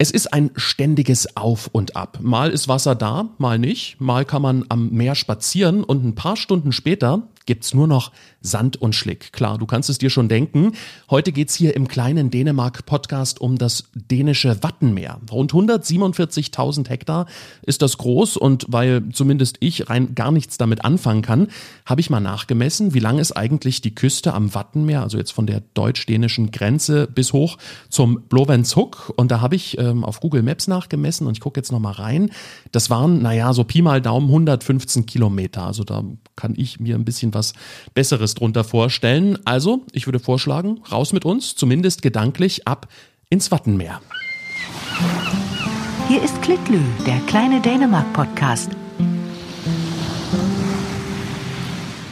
[0.00, 2.18] Es ist ein ständiges Auf und Ab.
[2.22, 4.00] Mal ist Wasser da, mal nicht.
[4.00, 8.12] Mal kann man am Meer spazieren und ein paar Stunden später gibt's nur noch
[8.42, 9.32] Sand und Schlick.
[9.32, 10.72] Klar, du kannst es dir schon denken.
[11.08, 15.18] Heute geht's hier im kleinen Dänemark-Podcast um das dänische Wattenmeer.
[15.32, 17.26] Rund 147.000 Hektar
[17.62, 21.48] ist das groß und weil zumindest ich rein gar nichts damit anfangen kann,
[21.86, 25.46] habe ich mal nachgemessen, wie lang ist eigentlich die Küste am Wattenmeer, also jetzt von
[25.46, 27.56] der deutsch-dänischen Grenze bis hoch
[27.88, 29.14] zum Blovenshoek.
[29.16, 32.30] Und da habe ich ähm, auf Google Maps nachgemessen und ich gucke jetzt nochmal rein.
[32.72, 35.64] Das waren, naja, so Pi mal Daumen 115 Kilometer.
[35.64, 36.04] Also da
[36.36, 37.37] kann ich mir ein bisschen was
[37.94, 39.38] Besseres drunter vorstellen.
[39.44, 42.88] Also, ich würde vorschlagen, raus mit uns, zumindest gedanklich ab
[43.30, 44.00] ins Wattenmeer.
[46.08, 48.70] Hier ist Klitlü, der kleine Dänemark-Podcast.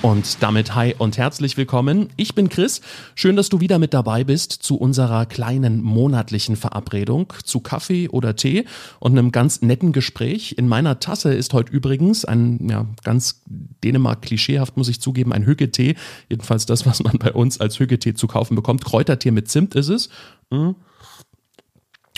[0.06, 2.10] Und damit hi und herzlich willkommen.
[2.16, 2.80] Ich bin Chris.
[3.16, 8.36] Schön, dass du wieder mit dabei bist zu unserer kleinen monatlichen Verabredung zu Kaffee oder
[8.36, 8.66] Tee
[9.00, 10.54] und einem ganz netten Gespräch.
[10.58, 13.42] In meiner Tasse ist heute übrigens ein ja, ganz
[13.82, 15.96] Dänemark-klischeehaft, muss ich zugeben, ein Hüggetee.
[16.28, 18.84] Jedenfalls das, was man bei uns als Hüggetee zu kaufen bekommt.
[18.84, 20.08] Kräutertee mit Zimt ist es.
[20.52, 20.76] Mhm.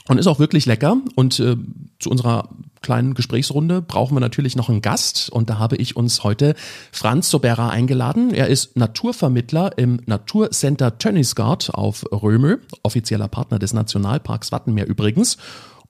[0.09, 0.97] Und ist auch wirklich lecker.
[1.15, 1.57] Und äh,
[1.99, 2.49] zu unserer
[2.81, 5.31] kleinen Gesprächsrunde brauchen wir natürlich noch einen Gast.
[5.31, 6.55] Und da habe ich uns heute
[6.93, 8.33] Franz Sobera eingeladen.
[8.33, 15.37] Er ist Naturvermittler im Naturcenter Tönnisgard auf Römö, offizieller Partner des Nationalparks Wattenmeer übrigens.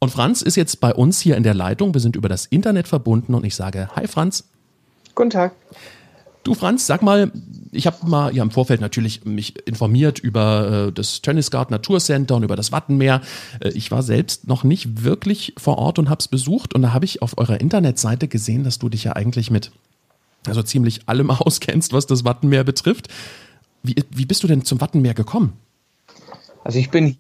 [0.01, 1.95] Und Franz ist jetzt bei uns hier in der Leitung.
[1.95, 4.45] Wir sind über das Internet verbunden und ich sage Hi Franz.
[5.15, 5.53] Guten Tag.
[6.49, 7.31] Du Franz, sag mal,
[7.73, 12.43] ich habe mal ja im Vorfeld natürlich mich informiert über äh, das Tennisgard Naturcenter und
[12.43, 13.21] über das Wattenmeer.
[13.61, 16.95] Äh, ich war selbst noch nicht wirklich vor Ort und habe es besucht und da
[16.95, 19.73] habe ich auf eurer Internetseite gesehen, dass du dich ja eigentlich mit
[20.47, 23.09] also ziemlich allem auskennst, was das Wattenmeer betrifft.
[23.83, 25.53] Wie, wie bist du denn zum Wattenmeer gekommen?
[26.65, 27.19] Also ich bin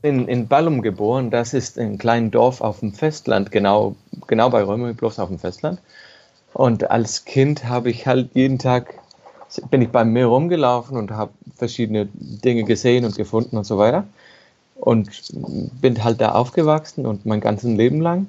[0.00, 1.30] in, in Ballum geboren.
[1.30, 3.94] Das ist ein kleines Dorf auf dem Festland, genau,
[4.26, 5.82] genau bei Römer, bloß auf dem Festland.
[6.52, 8.94] Und als Kind habe ich halt jeden Tag
[9.70, 14.04] bin ich beim Meer rumgelaufen und habe verschiedene Dinge gesehen und gefunden und so weiter.
[14.76, 15.08] Und
[15.80, 18.26] bin halt da aufgewachsen und mein ganzes Leben lang.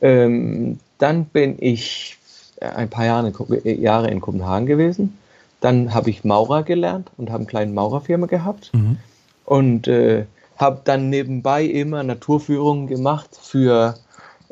[0.00, 2.16] Ähm, dann bin ich
[2.60, 3.32] ein paar Jahre
[3.64, 5.18] in, Jahre in Kopenhagen gewesen.
[5.60, 8.70] Dann habe ich Maurer gelernt und habe eine kleine Maurerfirma gehabt.
[8.72, 8.98] Mhm.
[9.44, 10.26] Und äh,
[10.56, 13.96] habe dann nebenbei immer Naturführungen gemacht für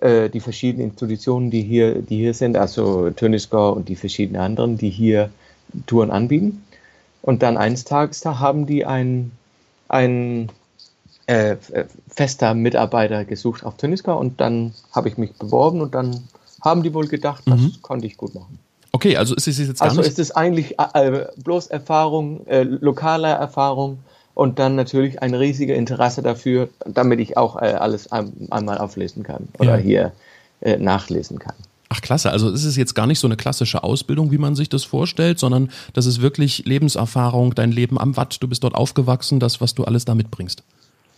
[0.00, 4.76] äh, die verschiedenen Institutionen, die hier, die hier sind, also Töniskor und die verschiedenen anderen,
[4.78, 5.30] die hier
[5.86, 6.64] Touren anbieten.
[7.22, 9.32] Und dann eines Tages, da haben die einen,
[9.88, 10.50] einen
[11.26, 11.56] äh,
[12.08, 16.24] fester Mitarbeiter gesucht auf Tenniska und dann habe ich mich beworben und dann
[16.62, 17.72] haben die wohl gedacht, das mhm.
[17.82, 18.58] konnte ich gut machen.
[18.92, 20.10] Okay, also ist es jetzt gar also nicht...
[20.10, 23.98] ist es eigentlich äh, bloß Erfahrung, äh, lokaler Erfahrung
[24.34, 29.22] und dann natürlich ein riesiger Interesse dafür, damit ich auch äh, alles ein, einmal auflesen
[29.22, 29.82] kann oder ja.
[29.82, 30.12] hier
[30.60, 31.54] äh, nachlesen kann.
[31.88, 34.68] Ach klasse, also es ist jetzt gar nicht so eine klassische Ausbildung, wie man sich
[34.68, 39.40] das vorstellt, sondern das ist wirklich Lebenserfahrung, dein Leben am Watt, du bist dort aufgewachsen,
[39.40, 40.62] das, was du alles da mitbringst.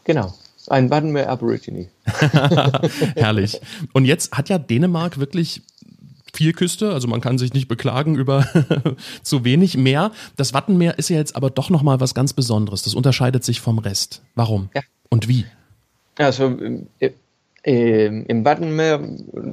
[0.05, 0.33] Genau,
[0.69, 1.89] ein Wattenmeer Aborigine.
[3.17, 3.61] Herrlich.
[3.93, 5.61] Und jetzt hat ja Dänemark wirklich
[6.34, 8.47] viel Küste, also man kann sich nicht beklagen über
[9.22, 10.12] zu wenig Meer.
[10.37, 12.82] Das Wattenmeer ist ja jetzt aber doch nochmal was ganz Besonderes.
[12.82, 14.22] Das unterscheidet sich vom Rest.
[14.34, 14.70] Warum?
[14.75, 14.82] Ja.
[15.10, 15.44] Und wie?
[16.16, 16.56] Also
[17.00, 17.10] äh,
[17.65, 19.00] äh, im Wattenmeer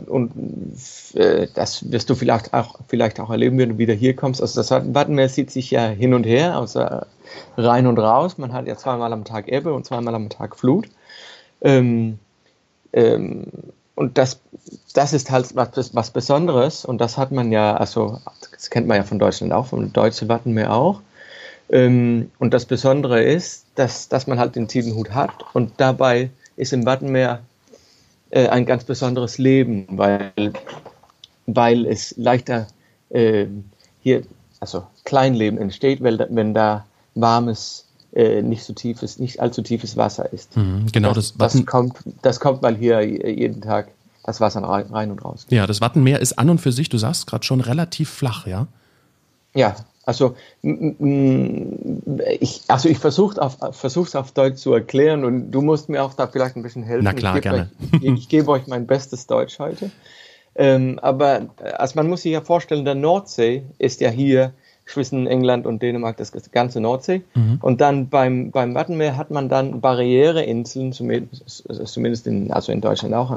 [0.07, 0.31] und
[1.13, 4.41] äh, das wirst du vielleicht auch, vielleicht auch erleben, wenn du wieder hier kommst.
[4.41, 6.85] Also das Wattenmeer sieht sich ja hin und her, also
[7.57, 8.37] rein und raus.
[8.37, 10.87] Man hat ja zweimal am Tag Ebbe und zweimal am Tag Flut.
[11.61, 12.17] Ähm,
[12.93, 13.47] ähm,
[13.99, 14.39] und das,
[14.93, 18.95] das ist halt was, was Besonderes und das hat man ja, also das kennt man
[18.95, 21.01] ja von Deutschland auch, vom deutschen Wattenmeer auch.
[21.69, 26.71] Ähm, und das Besondere ist, dass, dass man halt den Ziegenhut hat und dabei ist
[26.71, 27.41] im Wattenmeer
[28.29, 30.53] äh, ein ganz besonderes Leben, weil,
[31.45, 32.67] weil es leichter
[33.09, 33.47] äh,
[34.01, 34.21] hier,
[34.61, 40.31] also Kleinleben entsteht, weil, wenn da warmes, äh, nicht so tiefes, nicht allzu tiefes Wasser
[40.31, 40.55] ist.
[40.55, 43.89] Mhm, genau, das, das, das, kommt, das kommt, weil hier jeden Tag
[44.29, 45.45] das Wasser rein und raus.
[45.49, 48.67] Ja, das Wattenmeer ist an und für sich, du sagst gerade schon relativ flach, ja?
[49.55, 50.35] Ja, also
[52.39, 56.27] ich, also ich versuche versuch's auf Deutsch zu erklären und du musst mir auch da
[56.27, 57.03] vielleicht ein bisschen helfen.
[57.03, 57.69] Na klar, ich gerne.
[57.93, 59.91] Euch, ich, ich gebe euch mein bestes Deutsch heute.
[60.55, 64.53] Ähm, aber also man muss sich ja vorstellen, der Nordsee ist ja hier
[64.89, 67.21] zwischen England und Dänemark das ganze Nordsee.
[67.35, 67.59] Mhm.
[67.61, 73.29] Und dann beim, beim Wattenmeer hat man dann Barriereinseln, zumindest in, also in Deutschland auch,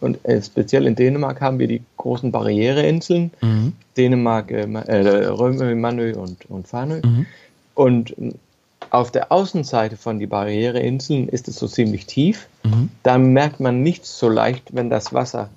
[0.00, 3.72] und äh, speziell in Dänemark haben wir die großen Barriereinseln, mhm.
[3.96, 7.00] Dänemark, äh, äh Röme, Manö und, und Fanö.
[7.04, 7.26] Mhm.
[7.74, 8.14] Und
[8.90, 12.48] auf der Außenseite von die Barriereinseln ist es so ziemlich tief.
[12.62, 12.90] Mhm.
[13.02, 15.48] Da merkt man nicht so leicht, wenn das Wasser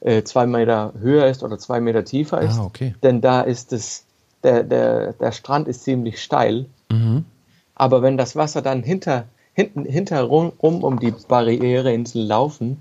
[0.00, 2.58] äh, zwei Meter höher ist oder zwei Meter tiefer ist.
[2.58, 2.94] Ah, okay.
[3.02, 4.04] Denn da ist es,
[4.42, 6.66] der, der, der Strand ist ziemlich steil.
[6.90, 7.24] Mhm.
[7.74, 9.24] Aber wenn das Wasser dann hinter,
[9.54, 12.78] hinten, hinterrum um die Barriereinsel laufen,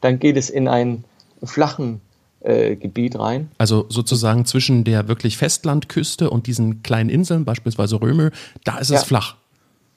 [0.00, 1.04] dann geht es in einen
[1.42, 2.00] flachen
[2.40, 3.50] äh, Gebiet rein.
[3.58, 8.32] Also sozusagen zwischen der wirklich Festlandküste und diesen kleinen Inseln, beispielsweise Römel,
[8.64, 9.36] da ist es ja, flach.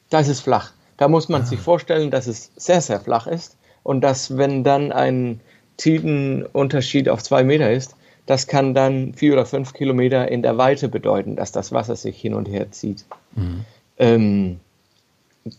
[0.09, 0.71] Da ist es flach.
[0.97, 1.45] Da muss man ah.
[1.45, 5.39] sich vorstellen, dass es sehr, sehr flach ist und dass, wenn dann ein
[5.77, 7.95] Tidenunterschied auf zwei Meter ist,
[8.25, 12.19] das kann dann vier oder fünf Kilometer in der Weite bedeuten, dass das Wasser sich
[12.19, 13.05] hin und her zieht.
[13.35, 13.65] Mhm.
[13.97, 14.59] Ähm,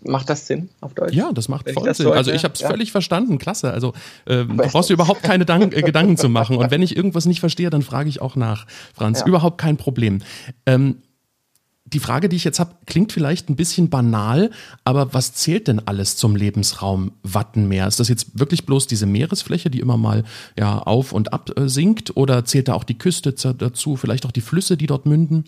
[0.05, 1.13] Macht das Sinn auf Deutsch?
[1.13, 2.07] Ja, das macht voll Sinn.
[2.07, 2.69] also ich habe es ja?
[2.69, 3.73] völlig verstanden, klasse.
[3.73, 3.95] Also
[4.27, 6.57] äh, du brauchst dir überhaupt keine Dank äh, Gedanken zu machen.
[6.57, 9.21] Und wenn ich irgendwas nicht verstehe, dann frage ich auch nach, Franz.
[9.21, 9.27] Ja.
[9.27, 10.21] Überhaupt kein Problem.
[10.67, 10.99] Ähm,
[11.93, 14.51] die Frage, die ich jetzt habe, klingt vielleicht ein bisschen banal,
[14.85, 17.87] aber was zählt denn alles zum Lebensraum Wattenmeer?
[17.87, 20.25] Ist das jetzt wirklich bloß diese Meeresfläche, die immer mal
[20.59, 24.33] ja, auf und ab äh, sinkt, oder zählt da auch die Küste dazu, vielleicht auch
[24.33, 25.45] die Flüsse, die dort münden?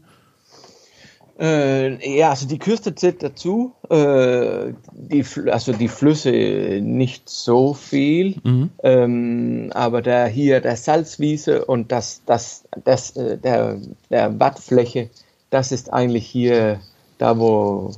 [1.39, 8.37] Äh, ja, also die Küste zählt dazu, äh, die, also die Flüsse nicht so viel,
[8.45, 8.71] mhm.
[8.85, 13.81] ähm, aber der hier der Salzwiese und das, das, das, äh, der,
[14.11, 15.11] der Wattfläche,
[15.55, 16.81] das ist eigentlich hier
[17.19, 17.93] da, wo,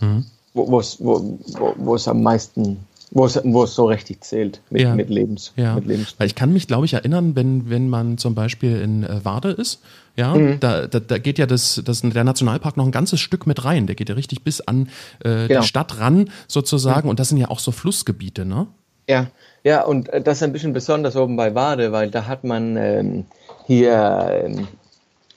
[0.00, 0.24] mhm.
[0.54, 2.78] wo, wo, wo, wo es am meisten
[3.10, 4.94] wo es, wo es so richtig zählt mit, ja.
[4.94, 5.74] mit, Lebens, ja.
[5.74, 6.14] mit Lebens.
[6.18, 9.50] Weil ich kann mich, glaube ich, erinnern, wenn, wenn man zum Beispiel in äh, Wade
[9.50, 9.80] ist,
[10.16, 10.60] ja, mhm.
[10.60, 13.86] da, da, da geht ja das, das, der Nationalpark noch ein ganzes Stück mit rein.
[13.86, 14.88] Der geht ja richtig bis an
[15.24, 15.60] äh, genau.
[15.60, 17.06] die Stadt ran, sozusagen.
[17.06, 17.10] Mhm.
[17.10, 18.66] Und das sind ja auch so Flussgebiete, ne?
[19.08, 19.28] Ja,
[19.64, 22.76] ja, und äh, das ist ein bisschen besonders oben bei Wade, weil da hat man
[22.76, 23.24] ähm,
[23.66, 24.68] hier, ähm,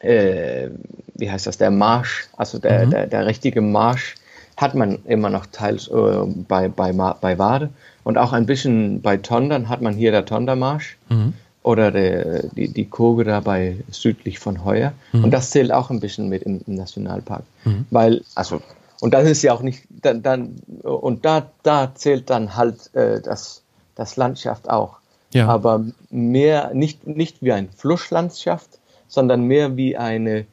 [0.01, 0.69] äh,
[1.15, 2.91] wie heißt das, der Marsch, also der, mhm.
[2.91, 4.15] der, der richtige Marsch
[4.57, 7.69] hat man immer noch teils äh, bei, bei, bei Wade
[8.03, 11.33] und auch ein bisschen bei Tondern hat man hier der Tondermarsch mhm.
[11.63, 15.25] oder der, die, die Kurve dabei südlich von Heuer mhm.
[15.25, 17.85] und das zählt auch ein bisschen mit im, im Nationalpark, mhm.
[17.91, 18.61] weil, also,
[18.99, 23.19] und das ist ja auch nicht, dann, dann und da, da zählt dann halt äh,
[23.21, 23.63] das,
[23.95, 24.97] das Landschaft auch.
[25.33, 25.47] Ja.
[25.47, 28.80] Aber mehr, nicht, nicht wie ein Flusslandschaft,
[29.11, 30.45] sondern mehr wie eine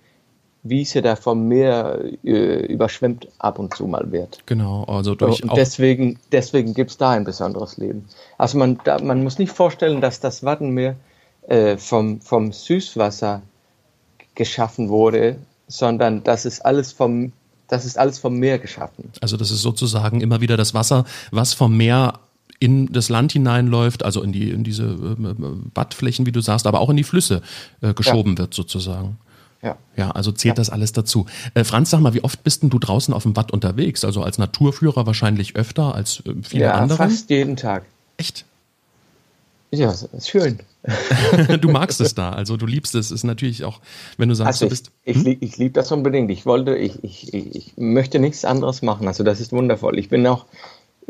[0.65, 4.41] Wiese, der vom Meer äh, überschwemmt ab und zu mal wird.
[4.47, 8.07] Genau, also durch und deswegen, deswegen gibt es da ein besonderes Leben.
[8.37, 10.97] Also man, da, man muss nicht vorstellen, dass das Wattenmeer
[11.47, 13.43] äh, vom, vom Süßwasser
[14.35, 15.37] geschaffen wurde,
[15.69, 17.33] sondern das ist alles vom
[17.69, 19.13] das ist alles vom Meer geschaffen.
[19.21, 22.15] Also das ist sozusagen immer wieder das Wasser, was vom Meer
[22.59, 26.81] in das Land hineinläuft, also in die in diese äh, Wattflächen, wie du sagst, aber
[26.81, 27.43] auch in die Flüsse
[27.81, 28.39] äh, geschoben ja.
[28.39, 29.19] wird sozusagen.
[29.63, 29.77] Ja.
[29.97, 30.55] ja, also zählt ja.
[30.55, 31.27] das alles dazu.
[31.55, 34.05] Äh, Franz, sag mal, wie oft bist denn du draußen auf dem Watt unterwegs?
[34.05, 36.99] Also als Naturführer wahrscheinlich öfter als äh, viele ja, andere?
[36.99, 37.85] Ja, fast jeden Tag.
[38.19, 38.45] Echt?
[39.71, 40.61] Ja, ist schön.
[41.61, 43.11] du magst es da, also du liebst es.
[43.11, 43.81] Ist natürlich auch,
[44.17, 44.93] wenn du sagst, also du bist.
[45.05, 45.27] Ich, hm?
[45.27, 46.31] ich, ich liebe das unbedingt.
[46.31, 49.09] Ich wollte, ich, ich, ich möchte nichts anderes machen.
[49.09, 49.99] Also das ist wundervoll.
[49.99, 50.47] Ich bin auch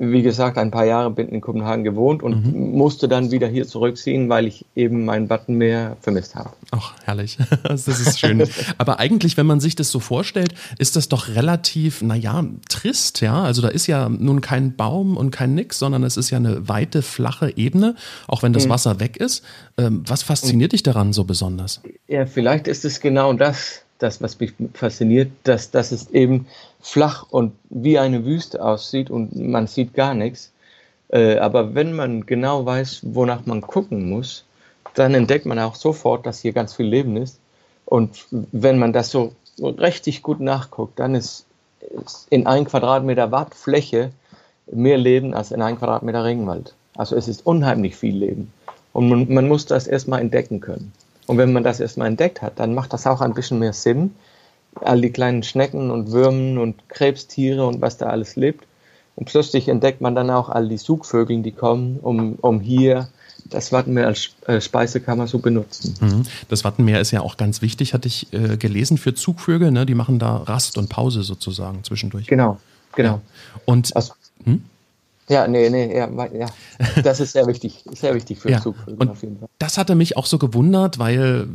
[0.00, 2.76] wie gesagt, ein paar Jahre bin in Kopenhagen gewohnt und mhm.
[2.76, 6.50] musste dann wieder hier zurückziehen, weil ich eben mein Buttonmeer vermisst habe.
[6.70, 7.36] Ach, herrlich.
[7.64, 8.48] das ist schön.
[8.78, 13.42] Aber eigentlich, wenn man sich das so vorstellt, ist das doch relativ, naja, trist, ja.
[13.42, 16.68] Also da ist ja nun kein Baum und kein Nix, sondern es ist ja eine
[16.68, 17.96] weite, flache Ebene,
[18.28, 18.70] auch wenn das mhm.
[18.70, 19.42] Wasser weg ist.
[19.76, 20.74] Ähm, was fasziniert mhm.
[20.74, 21.80] dich daran so besonders?
[22.06, 26.46] Ja, vielleicht ist es genau das, das, was mich fasziniert, dass, dass es eben
[26.80, 30.52] flach und wie eine Wüste aussieht und man sieht gar nichts.
[31.08, 34.44] Äh, aber wenn man genau weiß, wonach man gucken muss,
[34.94, 37.38] dann entdeckt man auch sofort, dass hier ganz viel Leben ist.
[37.84, 41.46] Und wenn man das so richtig gut nachguckt, dann ist,
[42.04, 44.10] ist in ein Quadratmeter Wattfläche
[44.70, 46.74] mehr Leben als in ein Quadratmeter Regenwald.
[46.96, 48.52] Also es ist unheimlich viel Leben.
[48.92, 50.92] Und man, man muss das erstmal entdecken können.
[51.28, 54.14] Und wenn man das erstmal entdeckt hat, dann macht das auch ein bisschen mehr Sinn.
[54.80, 58.66] All die kleinen Schnecken und Würmen und Krebstiere und was da alles lebt.
[59.14, 63.08] Und plötzlich entdeckt man dann auch all die Zugvögel, die kommen, um, um hier
[63.44, 65.94] das Wattenmeer als äh, Speisekammer zu benutzen.
[66.00, 66.22] Mhm.
[66.48, 69.70] Das Wattenmeer ist ja auch ganz wichtig, hatte ich äh, gelesen, für Zugvögel.
[69.70, 69.86] Ne?
[69.86, 72.26] Die machen da Rast und Pause sozusagen zwischendurch.
[72.26, 72.58] Genau,
[72.94, 73.14] genau.
[73.14, 73.20] Ja.
[73.66, 74.62] Und also, hm?
[75.28, 76.46] Ja, nee, nee, ja, ja.
[77.02, 78.60] Das ist sehr wichtig, sehr wichtig für ja.
[78.60, 79.48] Zugvögel auf jeden Fall.
[79.58, 81.46] Das hatte mich auch so gewundert, weil,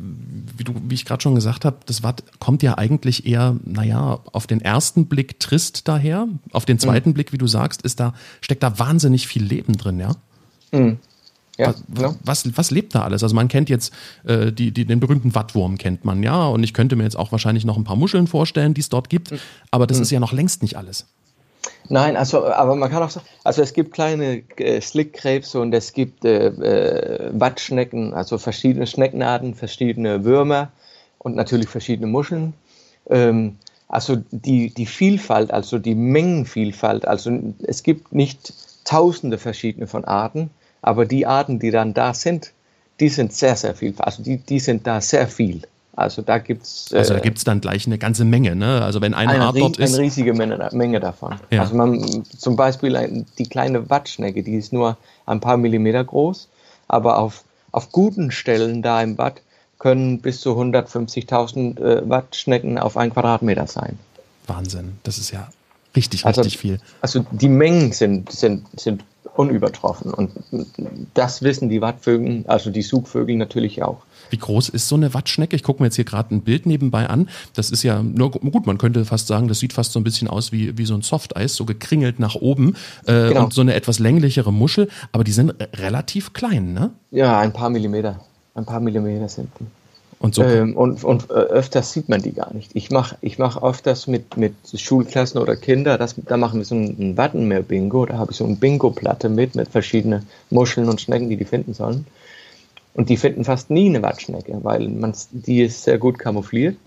[0.57, 4.19] wie, du, wie ich gerade schon gesagt habe, das Watt kommt ja eigentlich eher, naja,
[4.31, 6.27] auf den ersten Blick trist daher.
[6.51, 7.13] Auf den zweiten mhm.
[7.15, 10.15] Blick, wie du sagst, ist da, steckt da wahnsinnig viel Leben drin, ja?
[10.71, 10.99] Mhm.
[11.57, 13.21] Ja, was, was, was, lebt da alles?
[13.21, 16.73] Also man kennt jetzt äh, die, die, den berühmten Wattwurm kennt man, ja, und ich
[16.73, 19.39] könnte mir jetzt auch wahrscheinlich noch ein paar Muscheln vorstellen, die es dort gibt, mhm.
[19.69, 20.03] aber das mhm.
[20.03, 21.05] ist ja noch längst nicht alles.
[21.89, 25.93] Nein, also, aber man kann auch sagen, also es gibt kleine äh, Slickkrebse und es
[25.93, 30.71] gibt äh, äh, Wattschnecken, also verschiedene Schneckenarten, verschiedene Würmer
[31.19, 32.53] und natürlich verschiedene Muscheln.
[33.09, 37.31] Ähm, also die, die Vielfalt, also die Mengenvielfalt, also
[37.63, 38.53] es gibt nicht
[38.85, 40.49] tausende verschiedene von Arten,
[40.81, 42.53] aber die Arten, die dann da sind,
[42.99, 43.93] die sind sehr, sehr viel.
[43.99, 45.61] Also die, die sind da sehr viel.
[45.95, 46.91] Also da gibt es.
[46.91, 48.81] Äh, also da gibt es dann gleich eine ganze Menge, ne?
[48.83, 49.93] Also wenn eine, eine Art dort ist.
[49.93, 51.35] Eine riesige Menge, Menge davon.
[51.51, 51.61] Ja.
[51.61, 56.49] Also man, zum Beispiel die kleine Wattschnecke, die ist nur ein paar Millimeter groß,
[56.87, 59.41] aber auf, auf guten Stellen da im Watt
[59.77, 63.99] können bis zu 150.000 äh, Wattschnecken auf einen Quadratmeter sein.
[64.47, 65.49] Wahnsinn, das ist ja
[65.95, 66.79] richtig, also, richtig viel.
[67.01, 69.03] Also die Mengen sind, sind, sind
[69.35, 70.31] unübertroffen und
[71.13, 74.03] das wissen die Wattvögel, also die Zugvögel natürlich auch.
[74.29, 75.55] Wie groß ist so eine Wattschnecke?
[75.55, 77.29] Ich gucke mir jetzt hier gerade ein Bild nebenbei an.
[77.53, 80.27] Das ist ja, nur gut, man könnte fast sagen, das sieht fast so ein bisschen
[80.27, 82.75] aus wie, wie so ein Softeis, so gekringelt nach oben
[83.05, 83.45] äh, genau.
[83.45, 86.91] und so eine etwas länglichere Muschel, aber die sind relativ klein, ne?
[87.11, 88.19] Ja, ein paar Millimeter.
[88.55, 89.65] Ein paar Millimeter sind die.
[90.23, 92.71] Und, so ähm, und, und äh, öfters sieht man die gar nicht.
[92.75, 96.75] Ich mache ich mach öfters mit, mit Schulklassen oder Kindern, das, da machen wir so
[96.75, 98.05] ein, ein Wattenmeer-Bingo.
[98.05, 101.73] Da habe ich so eine Bingo-Platte mit, mit verschiedenen Muscheln und Schnecken, die die finden
[101.73, 102.07] sollen.
[102.93, 106.77] Und die finden fast nie eine Wattschnecke, weil man, die ist sehr gut kamoufliert.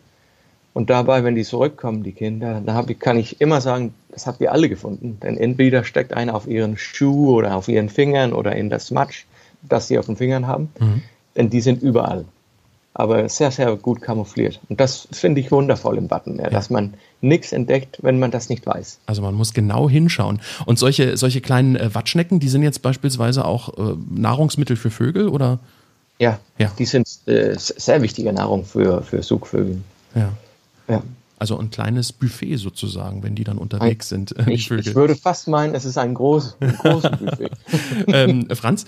[0.73, 4.41] Und dabei, wenn die zurückkommen, die Kinder, da ich, kann ich immer sagen, das habt
[4.41, 5.19] ihr alle gefunden.
[5.23, 9.27] Denn entweder steckt einer auf ihren Schuh oder auf ihren Fingern oder in das Matsch,
[9.61, 10.71] das sie auf den Fingern haben.
[10.81, 11.03] Mhm.
[11.37, 12.25] Denn die sind überall.
[12.99, 14.59] Aber sehr, sehr gut kamoufliert.
[14.71, 16.49] Und das finde ich wundervoll im Button, ja.
[16.49, 19.01] dass man nichts entdeckt, wenn man das nicht weiß.
[19.05, 20.41] Also man muss genau hinschauen.
[20.65, 25.29] Und solche, solche kleinen äh, Wattschnecken, die sind jetzt beispielsweise auch äh, Nahrungsmittel für Vögel
[25.29, 25.59] oder?
[26.19, 26.73] Ja, ja.
[26.79, 29.83] die sind äh, sehr wichtige Nahrung für, für Sugvögel.
[30.15, 30.33] Ja.
[30.89, 31.03] ja.
[31.39, 34.39] Also ein kleines Buffet sozusagen, wenn die dann unterwegs ein, sind.
[34.39, 37.51] Äh, ich, ich, würde fast meinen, es ist ein, groß, ein großes Buffet.
[38.07, 38.87] ähm, Franz,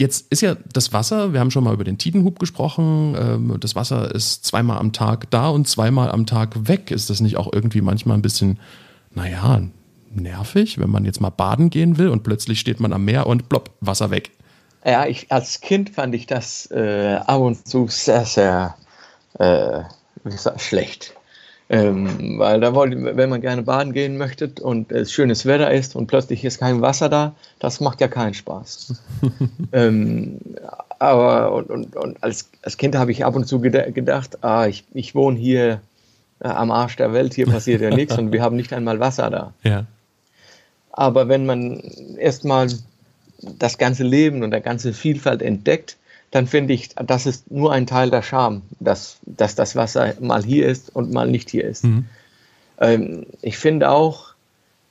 [0.00, 3.74] Jetzt ist ja das Wasser, wir haben schon mal über den Tidenhub gesprochen, ähm, das
[3.74, 6.90] Wasser ist zweimal am Tag da und zweimal am Tag weg.
[6.90, 8.58] Ist das nicht auch irgendwie manchmal ein bisschen,
[9.14, 9.60] naja,
[10.10, 13.50] nervig, wenn man jetzt mal baden gehen will und plötzlich steht man am Meer und
[13.50, 14.30] plopp, Wasser weg?
[14.86, 18.76] Ja, ich, als Kind fand ich das äh, ab und zu sehr, sehr
[19.38, 19.82] äh,
[20.24, 21.14] wie gesagt, schlecht.
[21.72, 25.94] Ähm, weil da wollte, wenn man gerne baden gehen möchte und es schönes Wetter ist
[25.94, 29.00] und plötzlich ist kein Wasser da, das macht ja keinen Spaß.
[29.72, 30.40] ähm,
[30.98, 34.82] aber und, und, und als, als Kind habe ich ab und zu gedacht, ah, ich,
[34.94, 35.80] ich wohne hier
[36.40, 39.30] äh, am Arsch der Welt, hier passiert ja nichts und wir haben nicht einmal Wasser
[39.30, 39.54] da.
[39.62, 39.86] Ja.
[40.90, 41.78] Aber wenn man
[42.18, 42.66] erstmal
[43.60, 45.98] das ganze Leben und der ganze Vielfalt entdeckt,
[46.30, 50.44] dann finde ich, das ist nur ein Teil der Charme, dass, dass das Wasser mal
[50.44, 51.84] hier ist und mal nicht hier ist.
[51.84, 52.06] Mhm.
[52.78, 54.34] Ähm, ich finde auch,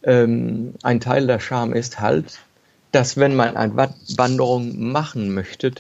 [0.04, 2.40] ähm, ein Teil der Charme ist halt,
[2.92, 3.76] dass wenn man eine
[4.18, 5.74] Wanderung machen möchte,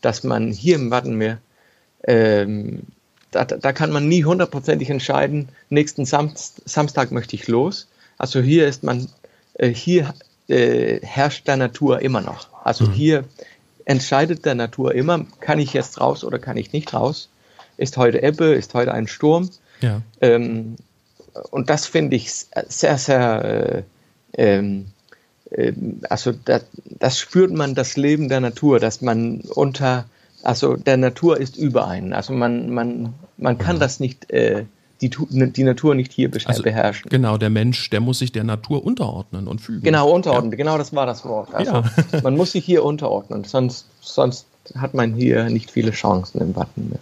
[0.00, 1.38] dass man hier im Wattenmeer,
[2.04, 2.82] ähm,
[3.30, 7.88] da, da, kann man nie hundertprozentig entscheiden, nächsten Samst, Samstag möchte ich los.
[8.18, 9.08] Also hier ist man,
[9.54, 10.14] äh, hier
[10.48, 12.48] äh, herrscht der Natur immer noch.
[12.64, 12.92] Also mhm.
[12.92, 13.24] hier
[13.84, 17.28] entscheidet der Natur immer, kann ich jetzt raus oder kann ich nicht raus?
[17.76, 19.50] Ist heute Ebbe, ist heute ein Sturm?
[19.80, 20.02] Ja.
[20.20, 20.76] Ähm,
[21.50, 23.82] und das finde ich sehr, sehr, äh,
[24.34, 24.86] ähm,
[25.50, 25.72] äh,
[26.08, 30.06] also das, das, spürt man das Leben der Natur, dass man unter,
[30.42, 32.12] also der Natur ist über einen.
[32.12, 33.80] Also man, man, man kann mhm.
[33.80, 34.64] das nicht äh,
[35.02, 37.10] die, ne, die Natur nicht hier also, beherrschen.
[37.10, 39.82] Genau, der Mensch, der muss sich der Natur unterordnen und fügen.
[39.82, 40.56] Genau, unterordnen, ja.
[40.56, 41.52] genau das war das Wort.
[41.54, 41.84] Also ja.
[42.22, 46.90] man muss sich hier unterordnen, sonst, sonst hat man hier nicht viele Chancen im Watten
[46.90, 47.00] mehr.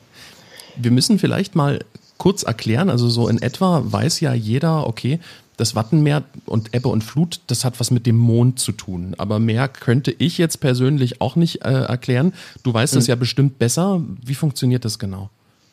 [0.76, 1.80] Wir müssen vielleicht mal
[2.16, 5.20] kurz erklären, also so in etwa weiß ja jeder, okay,
[5.56, 9.14] das Wattenmeer und Ebbe und Flut, das hat was mit dem Mond zu tun.
[9.18, 12.32] Aber mehr könnte ich jetzt persönlich auch nicht äh, erklären.
[12.62, 13.10] Du weißt es hm.
[13.10, 14.00] ja bestimmt besser.
[14.24, 15.28] Wie funktioniert das genau?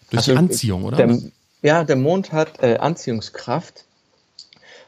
[0.10, 0.98] Durch also, die Anziehung, oder?
[0.98, 1.18] Der,
[1.62, 3.86] ja, der Mond hat äh, Anziehungskraft.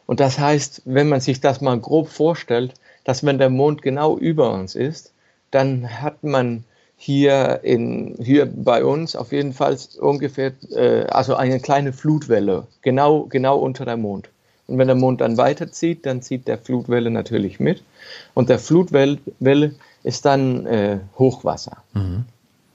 [0.05, 2.73] Und das heißt, wenn man sich das mal grob vorstellt,
[3.03, 5.13] dass wenn der Mond genau über uns ist,
[5.51, 6.63] dann hat man
[6.97, 13.23] hier, in, hier bei uns auf jeden Fall ungefähr, äh, also eine kleine Flutwelle, genau,
[13.23, 14.29] genau unter dem Mond.
[14.67, 17.83] Und wenn der Mond dann weiterzieht, dann zieht der Flutwelle natürlich mit.
[18.35, 19.73] Und der Flutwelle
[20.03, 21.77] ist dann äh, Hochwasser.
[21.93, 22.25] Mhm.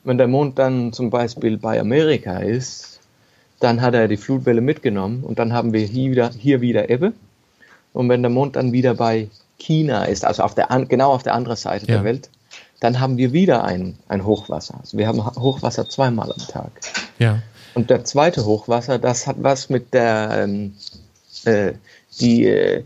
[0.02, 2.93] Wenn der Mond dann zum Beispiel bei Amerika ist,
[3.64, 7.14] dann hat er die Flutwelle mitgenommen und dann haben wir hier wieder, hier wieder Ebbe.
[7.94, 9.28] Und wenn der Mond dann wieder bei
[9.58, 11.94] China ist, also auf der, genau auf der anderen Seite ja.
[11.94, 12.28] der Welt,
[12.80, 14.74] dann haben wir wieder ein, ein Hochwasser.
[14.80, 16.72] Also wir haben Hochwasser zweimal am Tag.
[17.18, 17.42] Ja.
[17.74, 20.74] Und der zweite Hochwasser, das hat was mit der, ähm,
[21.44, 21.72] äh,
[22.20, 22.84] die, äh,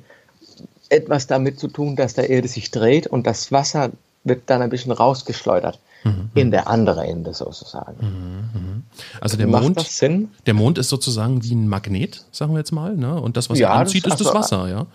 [0.90, 3.90] etwas damit zu tun, dass der Erde sich dreht und das Wasser
[4.24, 6.30] wird dann ein bisschen rausgeschleudert mhm.
[6.34, 7.96] in der andere Ende sozusagen.
[8.00, 8.82] Mhm,
[9.20, 10.28] also der Macht Mond, das Sinn?
[10.46, 13.20] der Mond ist sozusagen wie ein Magnet, sagen wir jetzt mal, ne?
[13.20, 14.86] Und das, was ja, er anzieht, das, ist also, das Wasser, ja.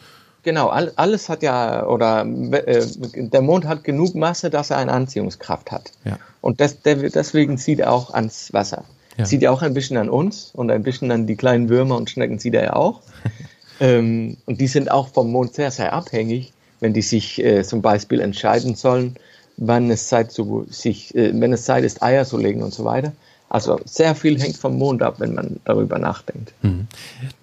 [0.44, 5.72] Genau, alles hat ja, oder äh, der Mond hat genug Masse, dass er eine Anziehungskraft
[5.72, 5.92] hat.
[6.04, 6.20] Ja.
[6.42, 8.84] Und das, der, deswegen zieht er auch ans Wasser.
[9.18, 9.24] Ja.
[9.24, 12.10] Zieht er auch ein bisschen an uns und ein bisschen an die kleinen Würmer und
[12.10, 13.02] Schnecken zieht er ja auch.
[13.80, 17.82] ähm, und die sind auch vom Mond sehr, sehr abhängig, wenn die sich äh, zum
[17.82, 19.16] Beispiel entscheiden sollen,
[19.58, 22.86] wann es Zeit, zu, sich, äh, wenn es Zeit ist, Eier zu legen und so
[22.86, 23.14] weiter
[23.54, 26.54] also sehr viel hängt vom Mond ab, wenn man darüber nachdenkt.
[26.64, 26.88] Mhm.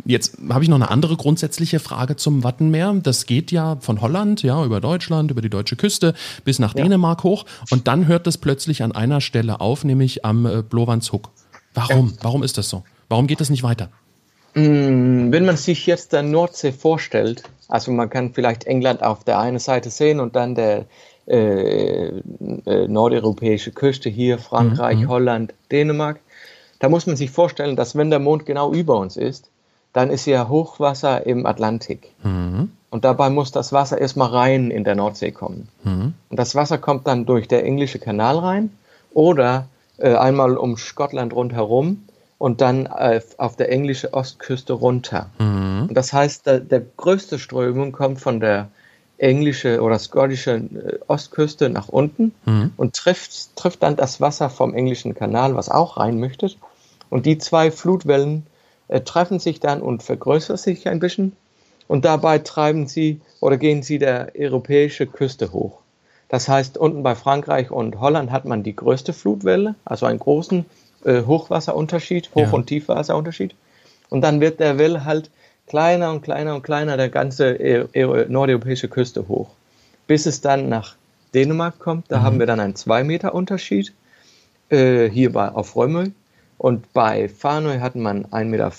[0.05, 2.97] Jetzt habe ich noch eine andere grundsätzliche Frage zum Wattenmeer.
[3.01, 6.15] Das geht ja von Holland, ja, über Deutschland, über die deutsche Küste
[6.45, 6.83] bis nach ja.
[6.83, 10.65] Dänemark hoch und dann hört es plötzlich an einer Stelle auf, nämlich am äh.
[11.75, 12.09] Warum?
[12.09, 12.13] Ja.
[12.23, 12.83] Warum ist das so?
[13.09, 13.89] Warum geht das nicht weiter?
[14.55, 19.39] Mm, wenn man sich jetzt der Nordsee vorstellt, also man kann vielleicht England auf der
[19.39, 20.87] einen Seite sehen und dann der,
[21.27, 25.09] äh, äh, nordeuropäische Küste hier, Frankreich, mhm.
[25.09, 26.21] Holland, Dänemark.
[26.79, 29.51] Da muss man sich vorstellen, dass wenn der Mond genau über uns ist,
[29.93, 32.13] dann ist ja Hochwasser im Atlantik.
[32.23, 32.71] Mhm.
[32.91, 35.69] Und dabei muss das Wasser erstmal rein in der Nordsee kommen.
[35.85, 36.15] Mhm.
[36.29, 38.71] Und das Wasser kommt dann durch der englische Kanal rein
[39.13, 42.05] oder äh, einmal um Schottland rundherum
[42.39, 45.31] und dann äh, auf der englischen Ostküste runter.
[45.39, 45.87] Mhm.
[45.89, 48.69] Und das heißt, der, der größte Strömung kommt von der
[49.21, 52.73] englische oder skottische äh, Ostküste nach unten mhm.
[52.77, 56.51] und trifft, trifft dann das Wasser vom englischen Kanal, was auch rein möchte.
[57.11, 58.47] Und die zwei Flutwellen
[58.89, 61.37] äh, treffen sich dann und vergrößern sich ein bisschen.
[61.87, 65.81] Und dabei treiben sie oder gehen sie der europäische Küste hoch.
[66.29, 70.65] Das heißt, unten bei Frankreich und Holland hat man die größte Flutwelle, also einen großen
[71.05, 72.51] äh, Hochwasserunterschied, Hoch- ja.
[72.53, 73.55] und Tiefwasserunterschied.
[74.09, 75.31] Und dann wird der Welle halt
[75.71, 79.51] kleiner und kleiner und kleiner der ganze e-, e-, nordeuropäische Küste hoch,
[80.09, 80.97] bis es dann nach
[81.33, 82.07] Dänemark kommt.
[82.09, 82.23] Da mhm.
[82.25, 83.93] haben wir dann einen 2 Meter Unterschied
[84.69, 86.11] äh, hier bei, auf Römel.
[86.59, 88.73] Und bei Farnøy hat man 1,50 Meter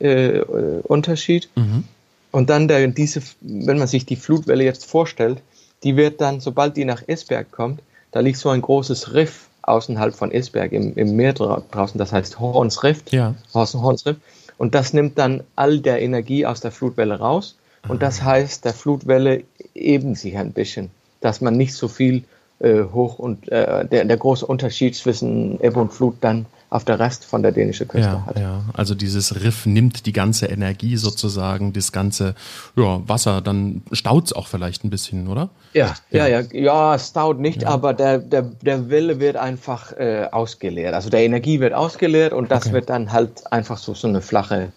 [0.00, 1.50] äh, äh, Unterschied.
[1.56, 1.84] Mhm.
[2.30, 5.38] Und dann der, diese, wenn man sich die Flutwelle jetzt vorstellt,
[5.82, 7.82] die wird dann, sobald die nach Esberg kommt,
[8.12, 12.38] da liegt so ein großes Riff außerhalb von Esberg im, im Meer draußen, das heißt
[12.38, 13.02] Horns Riff.
[13.10, 13.34] Ja.
[13.52, 14.16] Horns Riff.
[14.62, 17.58] Und das nimmt dann all der Energie aus der Flutwelle raus.
[17.88, 18.26] Und das ah.
[18.26, 19.42] heißt, der Flutwelle
[19.74, 22.22] eben sich ein bisschen, dass man nicht so viel
[22.60, 26.98] äh, hoch und äh, der, der große Unterschied zwischen Ebbe und Flut dann auf der
[26.98, 28.38] Rest von der dänischen Küste ja, hat.
[28.38, 32.34] Ja, also dieses Riff nimmt die ganze Energie sozusagen, das ganze
[32.76, 35.50] ja, Wasser, dann staut es auch vielleicht ein bisschen, oder?
[35.74, 37.68] Ja, ja, ja, ja, ja es staut nicht, ja.
[37.68, 40.94] aber der, der, der Wille wird einfach äh, ausgeleert.
[40.94, 42.72] Also der Energie wird ausgeleert und das okay.
[42.72, 44.72] wird dann halt einfach so, so eine flache,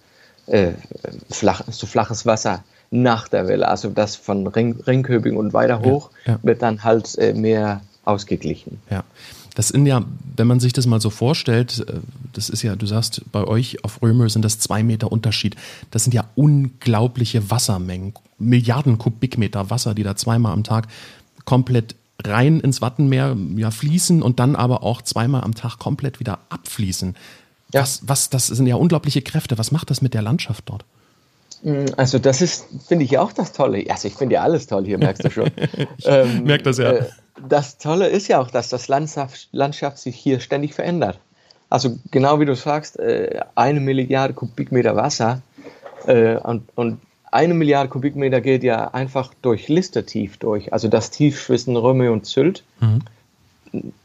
[0.47, 0.71] äh,
[1.31, 3.69] flach, so flaches Wasser nach der Welle.
[3.69, 6.11] Also das von Ring, Ringköping und weiter hoch
[6.43, 8.81] wird dann halt äh, mehr ausgeglichen.
[8.89, 9.03] Ja.
[9.55, 10.03] Das sind ja,
[10.35, 11.93] wenn man sich das mal so vorstellt, äh,
[12.33, 15.55] das ist ja, du sagst, bei euch auf Römer sind das zwei Meter Unterschied.
[15.91, 20.87] Das sind ja unglaubliche Wassermengen, Milliarden Kubikmeter Wasser, die da zweimal am Tag
[21.45, 26.39] komplett rein ins Wattenmeer ja, fließen und dann aber auch zweimal am Tag komplett wieder
[26.49, 27.15] abfließen.
[27.73, 27.81] Ja.
[27.81, 29.57] Was, was, das sind ja unglaubliche Kräfte.
[29.57, 30.85] Was macht das mit der Landschaft dort?
[31.63, 33.85] Mm, also das ist, finde ich auch das Tolle.
[33.89, 35.51] Also ich finde ja alles toll hier, merkst du schon.
[35.97, 36.91] ich ähm, merk das ja.
[36.91, 37.05] Äh,
[37.41, 41.19] das Tolle ist ja auch, dass das Landschaft, Landschaft sich hier ständig verändert.
[41.69, 45.41] Also genau wie du sagst, äh, eine Milliarde Kubikmeter Wasser
[46.05, 46.99] äh, und, und
[47.31, 52.25] eine Milliarde Kubikmeter geht ja einfach durch Listertief durch, also das Tief zwischen Röme und
[52.25, 52.63] Sylt.
[52.79, 53.01] Mhm.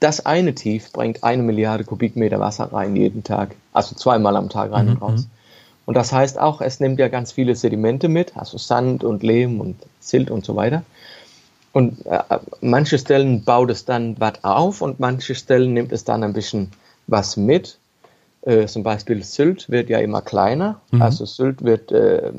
[0.00, 4.72] Das eine Tief bringt eine Milliarde Kubikmeter Wasser rein jeden Tag, also zweimal am Tag
[4.72, 4.92] rein mhm.
[4.92, 5.28] und raus.
[5.86, 9.60] Und das heißt auch, es nimmt ja ganz viele Sedimente mit, also Sand und Lehm
[9.60, 10.82] und Silt und so weiter.
[11.72, 12.20] Und äh,
[12.60, 16.70] manche Stellen baut es dann was auf und manche Stellen nimmt es dann ein bisschen
[17.06, 17.78] was mit.
[18.42, 20.80] Äh, zum Beispiel Sylt wird ja immer kleiner.
[20.90, 21.02] Mhm.
[21.02, 22.32] Also Sylt wird, äh,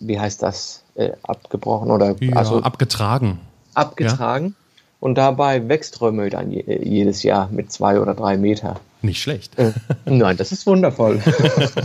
[0.00, 3.40] wie heißt das, äh, abgebrochen oder ja, also abgetragen.
[3.74, 4.46] Abgetragen.
[4.46, 4.52] Ja.
[5.00, 8.78] Und dabei wächst Römö dann je, jedes Jahr mit zwei oder drei Meter.
[9.02, 9.58] Nicht schlecht.
[9.58, 9.72] Äh,
[10.04, 11.22] nein, das ist wundervoll.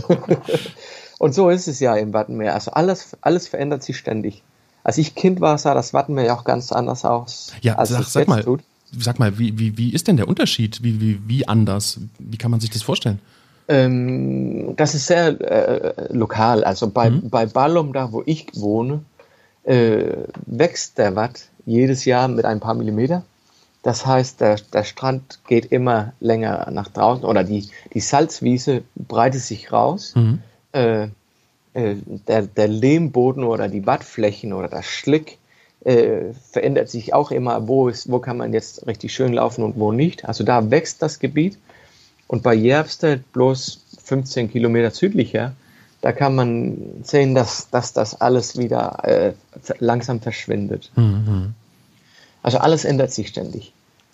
[1.18, 2.54] und so ist es ja im Wattenmeer.
[2.54, 4.42] Also alles, alles verändert sich ständig.
[4.86, 7.52] Als ich Kind war, sah das Wattenmeer ja auch ganz anders aus.
[7.60, 8.60] Ja, sag, sag mal, tut.
[8.96, 10.80] sag mal, wie, wie, wie ist denn der Unterschied?
[10.84, 11.98] Wie, wie, wie anders?
[12.20, 13.18] Wie kann man sich das vorstellen?
[13.66, 16.62] Ähm, das ist sehr äh, lokal.
[16.62, 17.30] Also bei, mhm.
[17.30, 19.02] bei Ballum, da wo ich wohne,
[19.64, 23.24] äh, wächst der Watt jedes Jahr mit ein paar Millimeter.
[23.82, 29.42] Das heißt, der, der Strand geht immer länger nach draußen oder die, die Salzwiese breitet
[29.42, 30.12] sich raus.
[30.14, 30.38] Mhm.
[30.70, 31.08] Äh,
[31.76, 35.36] äh, der, der Lehmboden oder die Wattflächen oder das Schlick
[35.84, 39.78] äh, verändert sich auch immer, wo, ist, wo kann man jetzt richtig schön laufen und
[39.78, 40.24] wo nicht.
[40.24, 41.58] Also da wächst das Gebiet.
[42.28, 45.52] Und bei Jervstedt bloß 15 Kilometer südlicher,
[46.00, 49.32] da kann man sehen, dass, dass das alles wieder äh,
[49.78, 50.90] langsam verschwindet.
[50.96, 51.54] Mhm.
[52.42, 53.72] Also alles ändert sich ständig.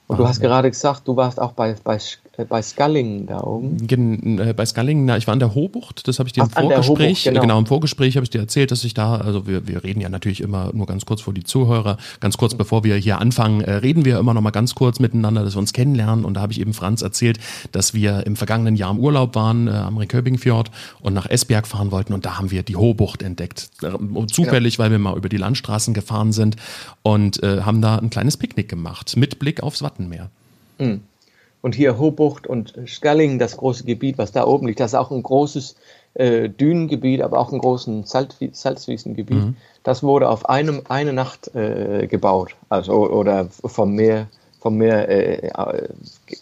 [0.09, 1.98] Und du hast gerade gesagt, du warst auch bei, bei,
[2.37, 3.87] äh, bei Scullingen da oben.
[3.87, 6.47] Gen, äh, bei Scullingen, na, ich war an der Hohbucht, das habe ich dir Ach,
[6.47, 7.40] im Vorgespräch, genau.
[7.40, 7.59] genau.
[7.59, 10.40] im Vorgespräch habe ich dir erzählt, dass ich da, also wir, wir reden ja natürlich
[10.40, 14.05] immer nur ganz kurz vor die Zuhörer, ganz kurz bevor wir hier anfangen, äh, reden
[14.05, 16.61] wir immer noch mal ganz kurz miteinander, dass wir uns kennenlernen und da habe ich
[16.61, 17.38] eben Franz erzählt,
[17.71, 21.90] dass wir im vergangenen Jahr im Urlaub waren äh, am Reköbingfjord und nach Esbjerg fahren
[21.90, 23.71] wollten und da haben wir die Hohbucht entdeckt.
[23.83, 24.85] Äh, zufällig, genau.
[24.85, 26.57] weil wir mal über die Landstraßen gefahren sind
[27.03, 30.31] und äh, haben da ein kleines Picknick gemacht mit Blick aufs Wattenmeer.
[30.79, 31.03] Mhm.
[31.62, 35.12] Und hier Hohbucht und Skallingen, das große Gebiet, was da oben liegt, das ist auch
[35.12, 35.77] ein großes
[36.14, 39.37] äh, Dünengebiet, aber auch ein großes Salz, Salzwiesengebiet.
[39.37, 39.57] Mhm.
[39.85, 44.27] Das wurde auf einem, eine Nacht äh, gebaut, also oder vom Meer,
[44.61, 45.88] vom Meer, äh, äh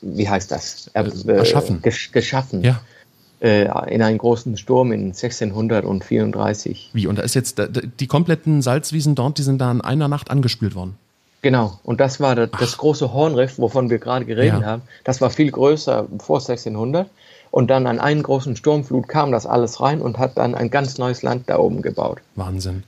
[0.01, 0.91] wie heißt das?
[0.95, 1.83] Äh, Erschaffen.
[1.83, 2.63] Gesch geschaffen.
[2.63, 2.81] Ja.
[3.41, 6.91] Äh, in einen großen Sturm in 1634.
[6.93, 7.07] Wie?
[7.07, 7.61] Und da ist jetzt
[8.01, 10.97] die kompletten Salzwiesen dort, die sind da in einer Nacht angespült worden.
[11.43, 14.67] Genau, und das war das, das große Hornriff, wovon wir gerade geredet ja.
[14.67, 14.83] haben.
[15.05, 17.09] Das war viel größer vor 1600.
[17.51, 20.99] Und dann an einen großen Sturmflut kam das alles rein und hat dann ein ganz
[20.99, 22.21] neues Land da oben gebaut.
[22.37, 22.85] Wahnsinn.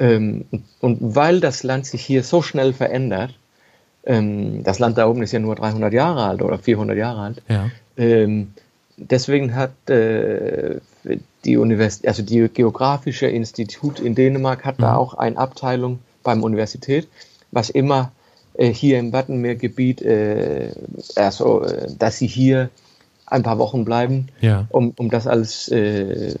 [0.00, 0.46] Ähm,
[0.80, 3.34] und weil das Land sich hier so schnell verändert,
[4.04, 7.42] ähm, das Land da oben ist ja nur 300 Jahre alt oder 400 Jahre alt,
[7.48, 7.70] ja.
[7.98, 8.54] ähm,
[8.96, 10.80] deswegen hat äh,
[11.44, 14.82] die Universität, also die Geografische Institut in Dänemark hat mhm.
[14.82, 17.08] da auch eine Abteilung beim Universität,
[17.52, 18.12] was immer
[18.54, 20.72] äh, hier im Wattenmeergebiet, äh,
[21.16, 22.70] also, äh, dass sie hier
[23.26, 24.66] ein paar Wochen bleiben, ja.
[24.70, 26.34] um, um das alles äh,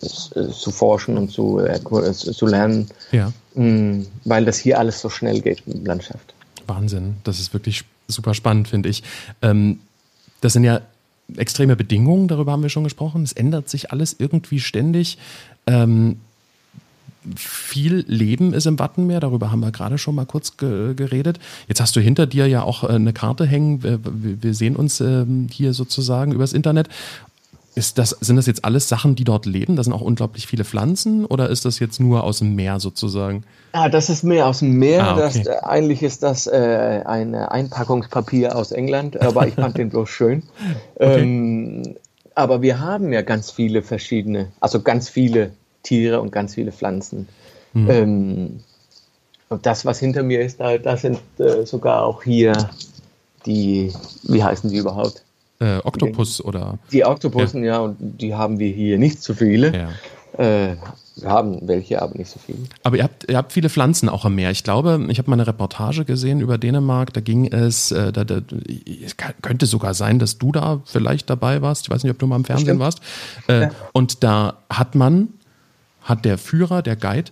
[0.00, 1.80] zu forschen und zu, äh,
[2.12, 3.32] zu lernen, ja.
[3.54, 6.34] mh, mm, weil das hier alles so schnell geht der Landschaft.
[6.66, 9.02] Wahnsinn, das ist wirklich super spannend, finde ich.
[9.42, 9.80] Ähm,
[10.40, 10.80] das sind ja
[11.36, 13.22] extreme Bedingungen, darüber haben wir schon gesprochen.
[13.22, 15.18] Es ändert sich alles irgendwie ständig.
[15.66, 16.20] Ähm,
[17.36, 21.38] viel Leben ist im Wattenmeer, darüber haben wir gerade schon mal kurz ge geredet.
[21.68, 25.00] Jetzt hast du hinter dir ja auch äh, eine Karte hängen, wir, wir sehen uns
[25.00, 26.88] ähm, hier sozusagen übers Internet.
[27.74, 29.76] Das, sind das jetzt alles Sachen, die dort leben?
[29.76, 33.44] Da sind auch unglaublich viele Pflanzen oder ist das jetzt nur aus dem Meer sozusagen?
[33.74, 35.06] Ja, das ist mehr aus dem Meer.
[35.06, 35.20] Ah, okay.
[35.20, 40.08] das, äh, eigentlich ist das äh, ein Einpackungspapier aus England, aber ich fand den bloß
[40.08, 40.42] schön.
[40.96, 41.22] Okay.
[41.22, 41.96] Ähm,
[42.34, 47.28] aber wir haben ja ganz viele verschiedene, also ganz viele Tiere und ganz viele Pflanzen.
[47.72, 47.90] Mhm.
[47.90, 48.60] Ähm,
[49.48, 52.52] und das, was hinter mir ist, da, da sind äh, sogar auch hier
[53.46, 55.24] die, wie heißen die überhaupt?
[55.60, 56.78] Äh, Oktopus oder?
[56.92, 57.74] Die Oktopussen, ja.
[57.74, 57.78] ja.
[57.80, 59.76] und die haben wir hier nicht so viele.
[59.76, 59.90] Ja.
[60.38, 60.76] Äh,
[61.16, 62.58] wir haben welche, aber nicht so viele.
[62.82, 64.50] Aber ihr habt, ihr habt viele Pflanzen auch am Meer.
[64.52, 67.12] Ich glaube, ich habe mal eine Reportage gesehen über Dänemark.
[67.12, 68.40] Da ging es, äh, da, da,
[69.04, 71.86] es könnte sogar sein, dass du da vielleicht dabei warst.
[71.86, 73.00] Ich weiß nicht, ob du mal im Fernsehen warst.
[73.48, 73.70] Äh, ja.
[73.92, 75.28] Und da hat man
[76.10, 77.30] hat der Führer, der Guide,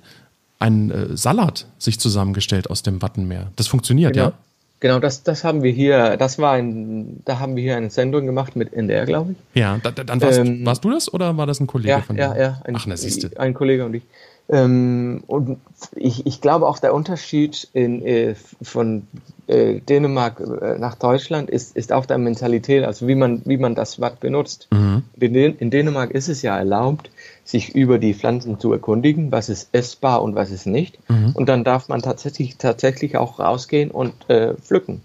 [0.58, 3.52] einen äh, Salat sich zusammengestellt aus dem Wattenmeer.
[3.56, 4.28] Das funktioniert, genau.
[4.28, 4.32] ja?
[4.80, 8.26] Genau, das, das haben wir hier, das war ein, da haben wir hier eine Sendung
[8.26, 9.60] gemacht mit NDR, glaube ich.
[9.60, 12.14] Ja, da, dann warst, ähm, warst, du das oder war das ein Kollege ja, von
[12.14, 12.22] dir?
[12.22, 13.30] Ja, ja, ein, Ach, na, siehste.
[13.38, 14.04] ein Kollege und ich.
[14.48, 15.58] Ähm, und
[15.96, 19.08] ich, ich glaube auch der Unterschied in, äh, von
[19.48, 23.74] äh, Dänemark äh, nach Deutschland ist, ist auch der Mentalität, also wie man, wie man
[23.74, 24.68] das Watt benutzt.
[24.70, 25.04] Mhm.
[25.18, 27.10] In, in, Dänemark ist es ja erlaubt,
[27.44, 30.98] sich über die Pflanzen zu erkundigen, was ist essbar und was ist nicht.
[31.08, 31.32] Mhm.
[31.34, 35.00] Und dann darf man tatsächlich, tatsächlich auch rausgehen und äh, pflücken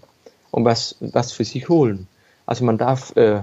[0.50, 2.06] und was, was für sich holen.
[2.46, 3.40] Also man darf, äh,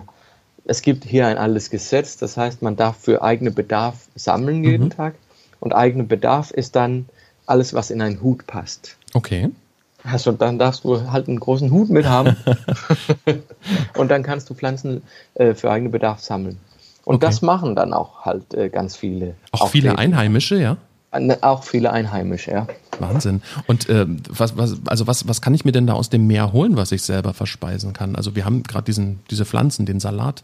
[0.65, 4.85] es gibt hier ein alles Gesetz, das heißt, man darf für eigene Bedarf sammeln jeden
[4.85, 4.91] mhm.
[4.91, 5.15] Tag
[5.59, 7.07] und eigener Bedarf ist dann
[7.47, 8.97] alles, was in einen Hut passt.
[9.13, 9.49] Okay.
[10.03, 12.35] Also dann darfst du halt einen großen Hut mit haben
[13.97, 15.03] und dann kannst du Pflanzen
[15.35, 16.57] äh, für eigenen Bedarf sammeln.
[17.03, 17.25] Und okay.
[17.25, 19.35] das machen dann auch halt äh, ganz viele.
[19.51, 20.77] Auch viele Einheimische, ja?
[21.19, 22.67] Ne, auch viele Einheimische, ja.
[22.99, 23.41] Wahnsinn.
[23.67, 26.53] Und äh, was, was, also was, was kann ich mir denn da aus dem Meer
[26.53, 28.15] holen, was ich selber verspeisen kann?
[28.15, 30.43] Also wir haben gerade diesen, diese Pflanzen, den Salat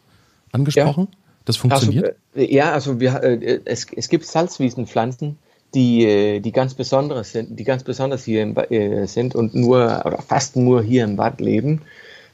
[0.52, 1.08] angesprochen.
[1.12, 1.17] Ja.
[1.46, 2.17] Das funktioniert?
[2.36, 5.38] Also, äh, ja, also wir, äh, es, es gibt Salzwiesenpflanzen,
[5.73, 10.03] die, äh, die ganz besonders sind, die ganz besonders hier im, äh, sind und nur
[10.06, 11.82] oder fast nur hier im Bad leben.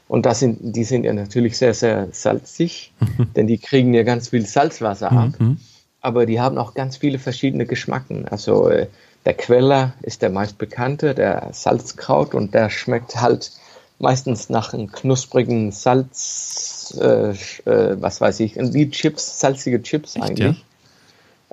[0.06, 2.92] Und das sind, die sind ja natürlich sehr, sehr salzig,
[3.36, 5.32] denn die kriegen ja ganz viel Salzwasser ab.
[5.38, 5.58] Mhm.
[6.00, 8.28] Aber die haben auch ganz viele verschiedene Geschmacken.
[8.28, 8.88] Also äh,
[9.24, 13.52] der Queller ist der meist bekannte, der Salzkraut, und der schmeckt halt
[13.98, 20.24] meistens nach einem knusprigen Salz, äh, äh, was weiß ich, wie Chips, salzige Chips Echt,
[20.24, 20.64] eigentlich.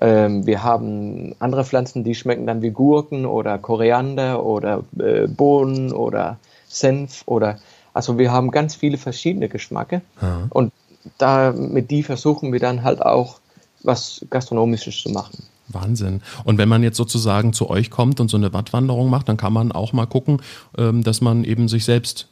[0.01, 5.93] Ähm, wir haben andere Pflanzen, die schmecken dann wie Gurken oder Koriander oder äh, Bohnen
[5.93, 6.37] oder
[6.67, 7.59] Senf oder
[7.93, 10.47] also wir haben ganz viele verschiedene Geschmacke Ja.
[10.49, 10.71] und
[11.17, 13.39] da mit die versuchen wir dann halt auch
[13.83, 15.43] was gastronomisches zu machen.
[15.67, 16.21] Wahnsinn.
[16.43, 19.53] Und wenn man jetzt sozusagen zu euch kommt und so eine Wattwanderung macht, dann kann
[19.53, 20.41] man auch mal gucken,
[20.77, 22.27] ähm, dass man eben sich selbst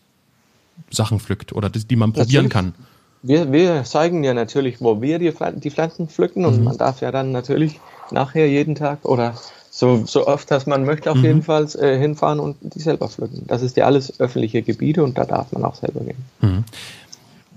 [0.91, 2.73] Sachen pflückt oder die, die man probieren Natürlich.
[2.75, 2.88] kann.
[3.21, 7.11] Wir, wir zeigen ja natürlich, wo wir die, die Pflanzen pflücken und man darf ja
[7.11, 7.79] dann natürlich
[8.11, 9.33] nachher jeden Tag oder
[9.69, 13.43] so, so oft, dass man möchte, auf jeden Fall äh, hinfahren und die selber pflücken.
[13.47, 16.63] Das ist ja alles öffentliche Gebiete und da darf man auch selber gehen.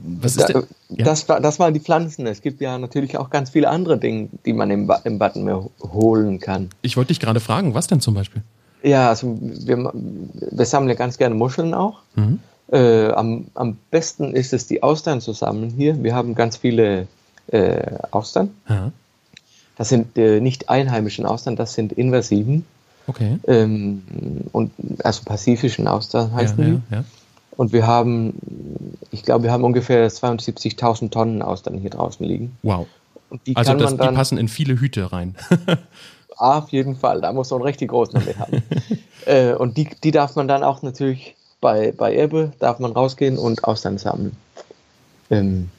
[0.04, 1.04] Was ist Da, denn, ja?
[1.04, 2.26] das, das waren die Pflanzen.
[2.26, 6.40] Es gibt ja natürlich auch ganz viele andere Dinge, die man im, im Wattenmeer holen
[6.40, 6.70] kann.
[6.82, 8.42] Ich wollte dich gerade fragen, was denn zum Beispiel?
[8.82, 12.00] Ja, also wir, wir sammeln ja ganz gerne Muscheln auch.
[12.72, 16.02] Äh, am, am besten ist es, die Austern zu sammeln hier.
[16.02, 17.06] Wir haben ganz viele
[17.48, 18.50] äh, Austern.
[18.68, 18.92] Ja.
[19.76, 22.64] Das sind äh, nicht einheimischen Austern, das sind invasiven
[23.06, 23.38] Okay.
[23.46, 24.02] ähm,
[24.52, 24.70] und
[25.02, 26.80] also pazifischen Austern heißen ja, die.
[26.90, 27.04] ja, ja.
[27.56, 28.34] Und wir haben,
[29.10, 32.56] ich glaube, wir haben ungefähr 72.000 Tonnen Austern hier draußen liegen.
[32.62, 32.86] Wow.
[33.28, 35.34] Und die Also das, man die dann passen in viele Hüte rein.
[36.36, 38.62] auf jeden Fall, da muss man einen richtig großen damit haben.
[39.26, 43.38] äh, und die, die darf man dann auch natürlich bei, bei Ebbe, darf man rausgehen
[43.38, 44.36] und Austern sammeln.
[45.30, 45.70] Ähm,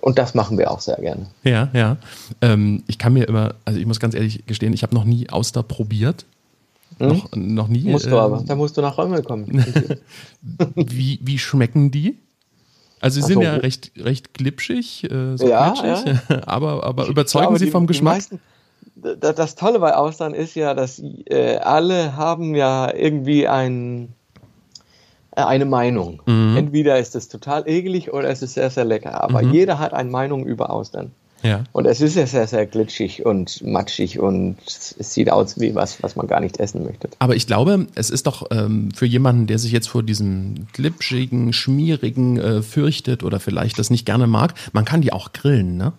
[0.00, 1.26] und das machen wir auch sehr gerne.
[1.44, 1.96] ja, ja.
[2.42, 5.30] Ähm, ich kann mir immer, also ich muss ganz ehrlich gestehen, ich habe noch nie
[5.30, 6.26] Auster probiert.
[6.98, 7.84] Noch, noch nie.
[7.84, 7.92] Hm?
[7.92, 9.46] Musst du ähm, aber, da musst du nach Römmel kommen.
[10.74, 12.18] Wie, wie schmecken die?
[13.00, 13.42] Also sie Ach sind so.
[13.42, 17.84] ja recht, recht glitschig, äh, so Ja, glitschig, aber, aber überzeugen glaube, sie die- vom
[17.84, 18.14] die Geschmack?
[18.14, 18.40] meisten-
[18.96, 24.15] da- das Tolle bei Austern ist ja, dass äh, alle haben ja irgendwie ein, äh,
[25.36, 26.22] eine Meinung.
[26.26, 26.56] Mhm.
[26.56, 29.22] Entweder ist es total eklig oder es ist sehr, sehr lecker.
[29.22, 29.52] Aber Mhm.
[29.52, 31.10] jeder hat eine Meinung über Austern.
[31.42, 31.64] ja.
[31.72, 36.02] Und es ist ja sehr, sehr glitschig und matschig und es sieht aus wie was,
[36.02, 37.10] was man gar nicht essen möchte.
[37.18, 41.52] Aber ich glaube, es ist doch ähm, für jemanden, der sich jetzt vor diesem glitschigen,
[41.52, 45.92] schmierigen äh, fürchtet oder vielleicht das nicht gerne mag, man kann die auch grillen, ne?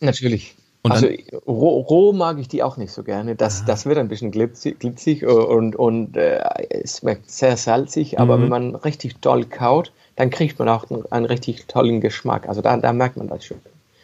[0.00, 0.54] Natürlich.
[0.84, 1.06] Und also
[1.46, 3.36] roh, roh mag ich die auch nicht so gerne.
[3.36, 6.40] Das, das wird ein bisschen glitzig, glitzig und, und äh,
[6.70, 8.42] es schmeckt sehr salzig, aber Mhm.
[8.42, 12.48] wenn man richtig toll kaut, dann kriegt man auch einen, einen richtig tollen Geschmack.
[12.48, 13.58] Also da, da merkt man das schon.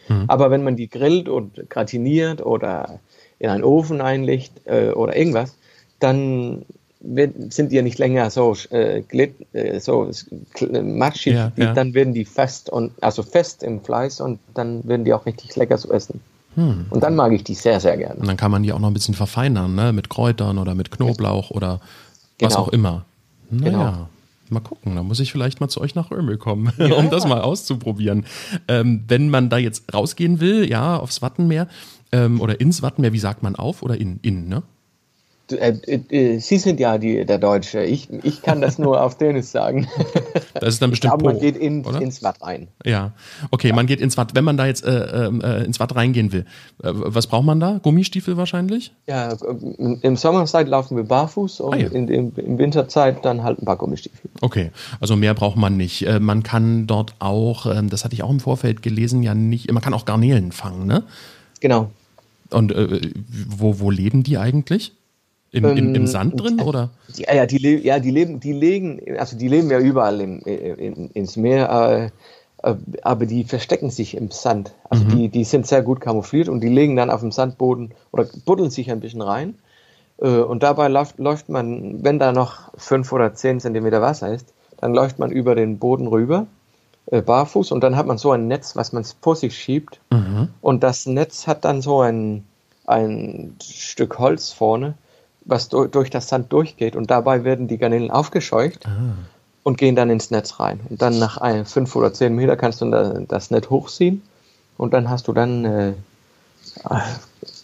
[0.09, 0.25] Mhm.
[0.29, 3.01] Aber wenn man die grillt und gratiniert oder
[3.41, 5.57] in einen Ofen einlegt äh, oder irgendwas,
[5.99, 6.65] dann
[7.01, 10.09] wird, sind die ja nicht länger so, äh, glit, äh, so
[10.55, 11.73] kl- matschig, Ja, ja.
[11.75, 15.55] dann werden die fest und also fest im Fleisch und dann werden die auch richtig
[15.57, 16.21] lecker zu essen.
[16.57, 18.17] Und dann mag ich die sehr, sehr gerne.
[18.17, 19.93] Und dann kann man die auch noch ein bisschen verfeinern, ne?
[19.93, 21.81] Mit Kräutern oder mit Knoblauch oder
[22.41, 22.65] was Genau.
[22.65, 23.05] auch immer.
[23.51, 23.71] Naja.
[23.71, 24.09] Genau.
[24.51, 27.43] Mal gucken, da muss ich vielleicht mal zu euch nach Römel kommen, um das mal
[27.43, 28.25] auszuprobieren.
[28.67, 31.69] Ähm, wenn man da jetzt rausgehen will, ja, aufs Wattenmeer
[32.13, 34.63] ähm, oder ins Wattenmeer, wie sagt man auf oder in, in, ne?
[35.53, 37.83] Äh, äh, äh, Sie sind ja die, der Deutsche.
[37.83, 39.89] Ich, ich kann das nur auf Dänisch sagen.
[40.55, 42.67] Das ist dann bestimmt Aber man geht in, ins Watt rein.
[42.85, 43.13] Ja,
[43.53, 44.35] okay, man geht ins Watt.
[44.35, 46.47] Wenn man da jetzt äh, ähm, äh, ins Watt reingehen will,
[46.83, 47.79] äh, was braucht man da?
[47.81, 48.93] Gummistiefel wahrscheinlich?
[49.07, 49.37] Ja,
[50.03, 51.89] im, Sommerzeit laufen wir barfuß und Ah, ja.
[51.91, 54.31] in dem, im Winterzeit dann halt ein paar Gummistiefel.
[54.41, 56.05] Okay, also mehr braucht man nicht.
[56.19, 59.83] Man kann dort auch, ähm, das hatte ich auch im Vorfeld gelesen, ja nicht, man
[59.83, 61.05] kann auch Garnelen fangen, ne?
[61.61, 61.91] Genau.
[62.51, 62.75] Und
[63.49, 64.93] wo, wo leben die eigentlich?
[65.51, 66.91] Im, im, im Ähm, Sand drin oder?
[67.17, 71.11] Ja, ja, die, ja, die leben, die legen, also die leben ja überall im, in,
[71.11, 72.13] ins Meer,
[72.63, 74.75] äh, äh, aber die verstecken sich im Sand.
[74.91, 78.27] Also die, die sind sehr gut kamoufliert und die legen dann auf dem Sandboden oder
[78.45, 79.55] buddeln sich ein bisschen rein.
[80.21, 84.53] Äh, und dabei läuft, läuft man, wenn da noch fünf oder zehn Zentimeter Wasser ist,
[84.81, 86.47] dann läuft man über den Boden rüber,
[87.07, 90.01] äh, barfuß, und dann hat man so ein Netz, was man vor sich schiebt.
[90.61, 92.45] Und das Netz hat dann so ein,
[92.87, 94.95] ein Stück Holz vorne,
[95.49, 96.95] was durch, durch das Sand durchgeht.
[96.95, 98.87] Und dabei werden die Garnelen aufgescheucht
[99.65, 100.79] und gehen dann ins Netz rein.
[100.89, 104.23] Und dann nach ein, fünf oder zehn Meter kannst du da, das Netz hochziehen
[104.77, 105.93] und dann hast du dann äh,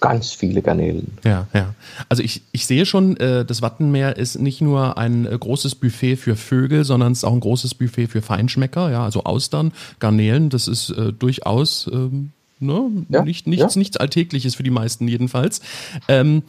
[0.01, 1.18] ganz viele Garnelen.
[1.25, 1.75] Ja, ja.
[2.09, 6.16] Also ich, ich sehe schon, äh, das Wattenmeer ist nicht nur ein äh, großes Buffet
[6.16, 10.51] für Vögel, sondern es ist auch ein großes Buffet für Feinschmecker, ja, also Austern, Garnelen,
[10.51, 13.79] das ist äh, durchaus ähm, ne, Ja, nicht, nichts, ja.
[13.79, 15.61] nichts Alltägliches für die meisten jedenfalls.
[16.09, 16.42] Ähm,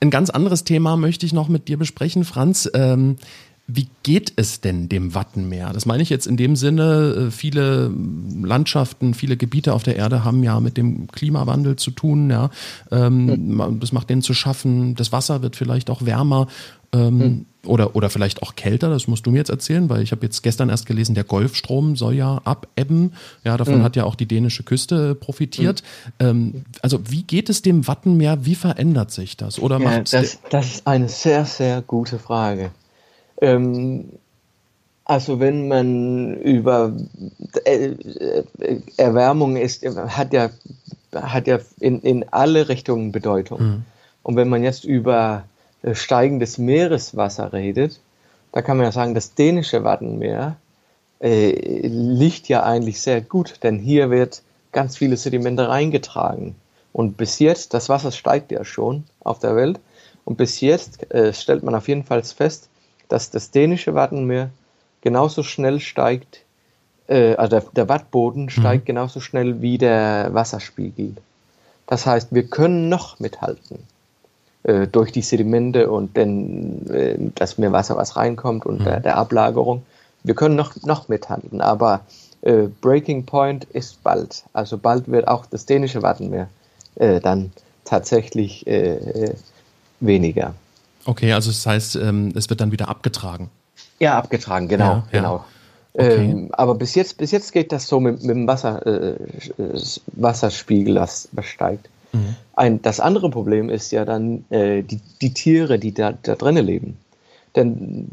[0.00, 2.70] ein ganz anderes Thema möchte ich noch mit dir besprechen, Franz.
[2.74, 3.16] Ähm,
[3.66, 5.74] Wie geht es denn dem Wattenmeer?
[5.74, 7.92] Das meine ich jetzt in dem Sinne, äh, viele
[8.42, 12.30] Landschaften, viele Gebiete auf der Erde haben ja mit dem Klimawandel zu tun.
[12.30, 12.48] Ja.
[12.90, 14.94] Ähm, das macht denen zu schaffen.
[14.94, 16.46] Das Wasser wird vielleicht auch wärmer.
[16.92, 17.46] Ähm, hm.
[17.66, 20.42] oder, oder vielleicht auch kälter, das musst du mir jetzt erzählen, weil ich habe jetzt
[20.42, 23.12] gestern erst gelesen, der Golfstrom soll ja abebben.
[23.44, 23.82] Ja, davon hm.
[23.82, 25.82] hat ja auch die dänische Küste profitiert.
[26.18, 26.28] Hm.
[26.28, 28.46] Ähm, also wie geht es dem Wattenmeer?
[28.46, 29.58] Wie verändert sich das?
[29.58, 32.70] Oder ja, das, das ist eine sehr, sehr gute Frage.
[33.40, 34.06] Ähm,
[35.04, 36.92] also wenn man über
[37.64, 38.44] äh, äh,
[38.98, 40.50] Erwärmung ist, hat ja,
[41.14, 43.62] hat ja in, in alle Richtungen Bedeutung.
[43.62, 43.82] Mhm.
[44.22, 45.57] Und wenn man jetzt über äh,
[45.94, 48.00] steigendes Meereswasser redet,
[48.52, 50.56] da kann man ja sagen, das dänische Wattenmeer
[51.20, 56.54] äh, liegt ja eigentlich sehr gut, denn hier wird ganz viele Sedimente reingetragen.
[56.92, 59.80] Und bis jetzt, das Wasser steigt ja schon auf der Welt,
[60.24, 62.68] und bis jetzt äh, stellt man auf jeden Fall fest,
[63.08, 64.50] dass das dänische Wattenmeer
[65.00, 66.42] genauso schnell steigt,
[67.06, 68.50] äh, also der, der Wattboden mhm.
[68.50, 68.86] steigt mhm.
[68.86, 71.14] genauso schnell wie der Wasserspiegel.
[71.86, 73.78] Das heißt, wir können noch mithalten
[74.68, 78.84] äh, durch die Sedimente und denn, äh, das Meerwasser, was reinkommt und mhm.
[78.84, 79.82] der, der, Ablagerung.
[80.24, 82.02] Wir können noch, noch mithalten, aber
[82.42, 84.44] äh, Breaking Point ist bald.
[84.52, 86.48] Also bald wird auch das dänische Wattenmeer
[86.96, 87.50] äh, dann
[87.86, 89.34] tatsächlich äh, äh,
[90.00, 90.54] weniger.
[91.06, 93.48] Okay, also das heißt, ähm, es wird dann wieder abgetragen.
[93.98, 95.44] Ja, abgetragen, genau, ja, genau.
[95.94, 96.30] Okay.
[96.30, 99.16] Ähm, aber bis jetzt, bis jetzt geht das so mit, mit dem Wasser, äh,
[100.08, 101.88] Wasserspiegel, das steigt.
[102.12, 102.36] Mhm.
[102.54, 106.64] Ein, das andere Problem ist ja dann äh, die, die Tiere, die da, da drinnen
[106.64, 106.98] leben.
[107.56, 108.10] Denn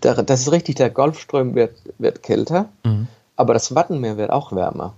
[0.00, 3.08] das ist richtig, der Golfstrom wird, wird kälter, mhm.
[3.36, 4.94] aber das Wattenmeer wird auch wärmer.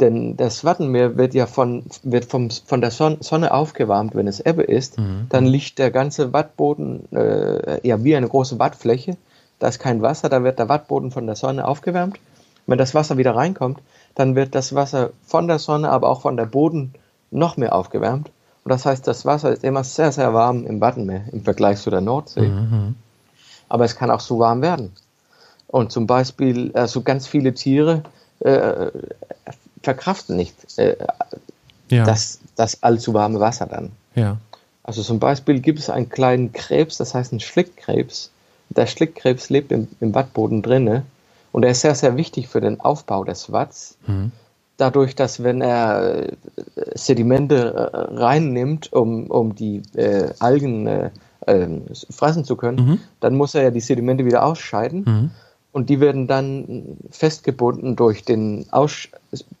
[0.00, 4.62] Denn das Wattenmeer wird ja von, wird vom, von der Sonne aufgewärmt, wenn es Ebbe
[4.62, 4.98] ist.
[4.98, 5.26] Mhm.
[5.28, 9.18] Dann liegt der ganze Wattboden äh, ja wie eine große Wattfläche.
[9.58, 12.18] Da ist kein Wasser, da wird der Wattboden von der Sonne aufgewärmt.
[12.66, 13.80] Wenn das Wasser wieder reinkommt,
[14.14, 16.94] dann wird das Wasser von der Sonne, aber auch von der Boden
[17.30, 18.30] noch mehr aufgewärmt.
[18.64, 21.90] Und das heißt, das Wasser ist immer sehr, sehr warm im Wattenmeer im Vergleich zu
[21.90, 22.48] der Nordsee.
[22.48, 22.94] Mhm.
[23.68, 24.92] Aber es kann auch so warm werden.
[25.68, 28.02] Und zum Beispiel, also ganz viele Tiere
[28.40, 28.90] äh,
[29.82, 30.96] verkraften nicht äh,
[31.88, 32.04] ja.
[32.04, 33.92] das, das allzu warme Wasser dann.
[34.14, 34.38] Ja.
[34.82, 38.30] Also zum Beispiel gibt es einen kleinen Krebs, das heißt ein Schlickkrebs.
[38.70, 41.04] Der Schlickkrebs lebt im, im Wattboden drinne
[41.52, 43.98] und er ist sehr, sehr wichtig für den Aufbau des Watts.
[44.06, 44.32] Mhm.
[44.76, 46.32] Dadurch, dass wenn er äh,
[46.94, 51.10] Sedimente äh, reinnimmt, um, um die äh, Algen äh,
[51.46, 52.98] ähm, fressen zu können, mhm.
[53.20, 55.04] dann muss er ja die Sedimente wieder ausscheiden.
[55.06, 55.30] Mhm.
[55.72, 59.08] Und die werden dann festgebunden durch den Aus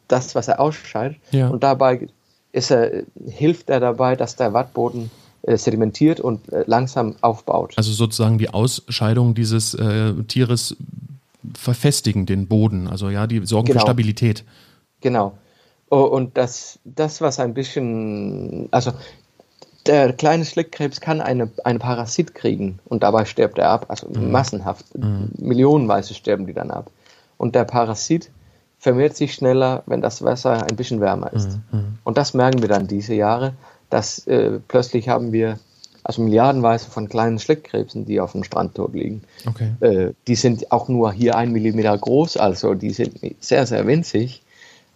[0.08, 1.18] das, was er ausscheidet.
[1.30, 1.48] Ja.
[1.48, 2.08] Und dabei
[2.52, 5.10] er, hilft er dabei, dass der Wattboden
[5.42, 7.74] äh, sedimentiert und langsam aufbaut.
[7.76, 10.76] Also sozusagen die Ausscheidung dieses äh, Tieres
[11.54, 12.88] verfestigen den Boden.
[12.88, 13.80] Also ja, die sorgen genau.
[13.80, 14.44] für Stabilität.
[15.00, 15.38] Genau.
[15.90, 18.92] Oh, und das, das, was ein bisschen, also
[19.86, 24.30] der kleine Schlickkrebs kann eine, eine Parasit kriegen und dabei stirbt er ab, also mhm.
[24.30, 24.86] massenhaft.
[24.96, 25.30] Mhm.
[25.38, 26.90] Millionenweise sterben die dann ab.
[27.38, 28.30] Und der Parasit
[28.78, 31.58] vermehrt sich schneller, wenn das Wasser ein bisschen wärmer ist.
[31.72, 31.78] Mhm.
[31.78, 31.98] mhm.
[32.04, 33.54] Und das merken wir dann diese Jahre,
[33.88, 35.58] dass äh, plötzlich haben wir
[36.04, 39.22] also milliardenweise von kleinen Schlickkrebsen, die auf dem Strand tot liegen.
[39.46, 39.72] Okay.
[39.80, 44.42] Äh, die sind auch nur hier ein Millimeter groß, also die sind sehr, sehr winzig.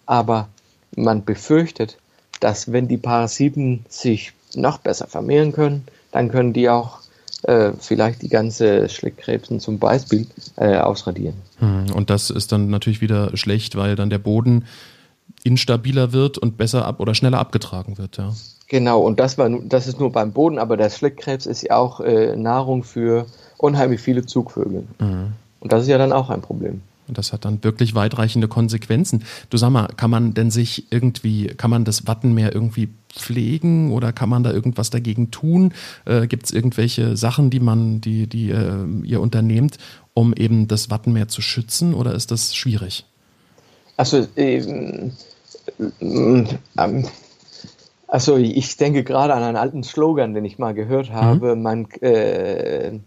[0.06, 0.48] Aber
[0.96, 1.98] man befürchtet,
[2.40, 7.00] dass wenn die Parasiten sich noch besser vermehren können, dann können die auch
[7.42, 11.34] äh, vielleicht die ganze Schlickkrebsen zum Beispiel äh, ausradieren.
[11.58, 14.64] Hm, und das ist dann natürlich wieder schlecht, weil dann der Boden
[15.42, 18.32] instabiler wird und besser ab oder schneller abgetragen wird, ja.
[18.68, 22.00] Genau, und das war das ist nur beim Boden, aber der Schlickkrebs ist ja auch
[22.00, 23.26] äh, Nahrung für
[23.58, 24.86] unheimlich viele Zugvögel.
[24.98, 25.32] Mhm.
[25.60, 26.80] Und das ist ja dann auch ein Problem.
[27.06, 29.24] Und das hat dann wirklich weitreichende Konsequenzen.
[29.50, 34.12] Du sag mal, kann man denn sich irgendwie, kann man das Wattenmeer irgendwie pflegen oder
[34.12, 35.74] kann man da irgendwas dagegen tun?
[36.06, 39.76] Äh, Gibt es irgendwelche Sachen, die man, die, die äh, ihr unternehmt,
[40.14, 43.04] um eben das Wattenmeer zu schützen oder ist das schwierig?
[43.96, 45.12] Also, ähm,
[46.76, 47.06] ähm,
[48.08, 51.14] also ich denke gerade an einen alten Slogan, den ich mal gehört mhm.
[51.14, 51.56] habe.
[51.56, 51.62] Mhm.
[51.62, 52.98] Man äh,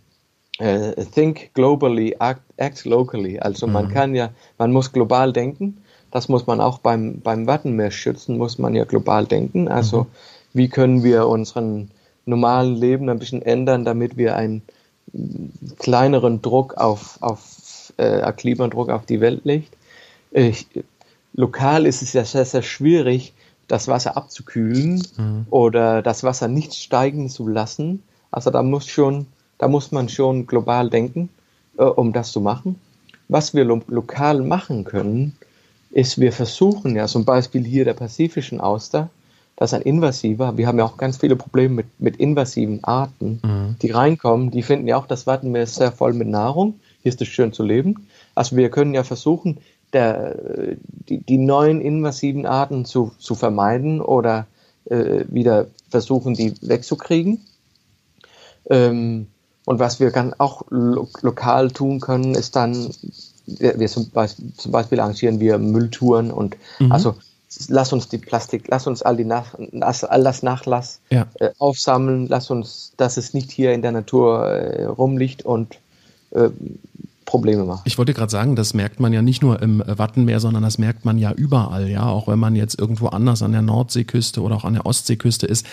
[0.59, 3.39] äh, think globally, act, act locally.
[3.39, 3.73] Also mhm.
[3.73, 5.77] man kann ja, man muss global denken.
[6.11, 9.67] Das muss man auch beim, beim Wattenmeer schützen, muss man ja global denken.
[9.67, 10.07] Also mhm.
[10.53, 11.91] wie können wir unseren
[12.25, 14.61] normalen Leben ein bisschen ändern, damit wir einen
[15.79, 19.76] kleineren Druck auf, auf äh, Klimadruck auf die Welt legt.
[20.31, 20.67] Ich,
[21.33, 23.33] lokal ist es ja sehr, sehr schwierig,
[23.67, 25.45] das Wasser abzukühlen mhm.
[25.49, 28.03] oder das Wasser nicht steigen zu lassen.
[28.31, 29.27] Also da muss schon
[29.59, 31.29] Da muss man schon global denken,
[31.79, 32.75] äh, um das zu machen.
[33.27, 35.33] Was wir lo lokal machen können,
[35.89, 39.09] ist, wir versuchen ja zum Beispiel hier der pazifischen Auster,
[39.55, 43.39] das ist ein invasiver, wir haben ja auch ganz viele Probleme mit, mit invasiven Arten,
[43.43, 43.75] mhm.
[43.81, 47.21] die reinkommen, die finden ja auch, das Wattenmeer ist sehr voll mit Nahrung, hier ist
[47.21, 48.07] es schön zu leben.
[48.35, 49.57] Also wir können ja versuchen,
[49.93, 50.35] der,
[51.09, 54.47] die, die neuen invasiven Arten zu, zu vermeiden oder
[54.85, 57.45] äh, wieder versuchen, die wegzukriegen.
[58.69, 59.27] Ähm,
[59.65, 62.89] und was wir dann auch lo lokal tun können, ist dann,
[63.45, 66.91] wir, wir zum, Beispiel, zum, Beispiel, arrangieren wir Mülltouren und mhm.
[66.91, 67.15] also
[67.67, 71.27] lass uns die Plastik, lass uns all die Nach, all das Nachlass ja.
[71.39, 75.79] äh, aufsammeln, lass uns, dass es nicht hier in der Natur äh, rumliegt und
[76.31, 76.49] äh,
[77.27, 77.83] Probleme macht.
[77.85, 81.05] Ich wollte gerade sagen, das merkt man ja nicht nur im Wattenmeer, sondern das merkt
[81.05, 84.63] man ja überall, ja, auch wenn man jetzt irgendwo anders an der Nordseeküste oder auch
[84.63, 85.65] an der Ostseeküste ist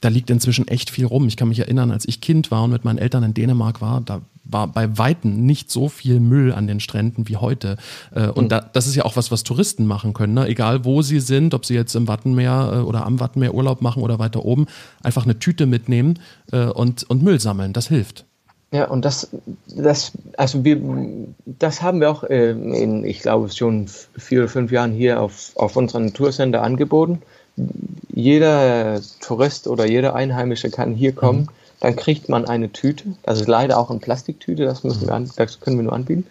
[0.00, 1.26] da liegt inzwischen echt viel rum.
[1.26, 4.00] Ich kann mich erinnern, als ich Kind war und mit meinen Eltern in Dänemark war,
[4.00, 7.76] da war bei Weitem nicht so viel Müll an den Stränden wie heute.
[8.14, 8.48] Äh, und mhm.
[8.48, 10.34] da, das ist ja auch was, was Touristen machen können.
[10.34, 10.46] Ne?
[10.46, 14.02] Egal wo sie sind, ob sie jetzt im Wattenmeer äh, oder am Wattenmeer Urlaub machen
[14.02, 14.66] oder weiter oben,
[15.02, 16.18] einfach eine Tüte mitnehmen
[16.52, 17.72] äh, und, und Müll sammeln.
[17.72, 18.24] Das hilft.
[18.70, 19.28] Ja, und das,
[19.66, 20.78] das, also wir,
[21.46, 25.76] das haben wir auch in, ich glaube, schon vier oder fünf Jahren hier auf, auf
[25.76, 27.22] unseren Toursender angeboten
[28.14, 31.48] jeder Tourist oder jeder Einheimische kann hier kommen, mhm.
[31.80, 33.04] dann kriegt man eine Tüte.
[33.22, 36.26] Das ist leider auch eine Plastiktüte, das, müssen wir an, das können wir nur anbieten.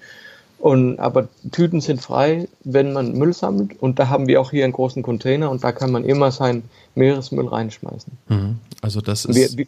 [0.60, 3.80] Und, aber Tüten sind frei, wenn man Müll sammelt.
[3.80, 6.64] Und da haben wir auch hier einen großen Container und da kann man immer seinen
[6.96, 8.12] Meeresmüll reinschmeißen.
[8.28, 8.56] Mhm.
[8.82, 9.36] Also das ist.
[9.36, 9.66] Wir, wir,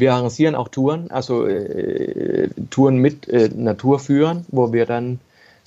[0.00, 5.20] wir arrangieren auch Touren, also äh, Touren mit äh, Naturführern, wo wir dann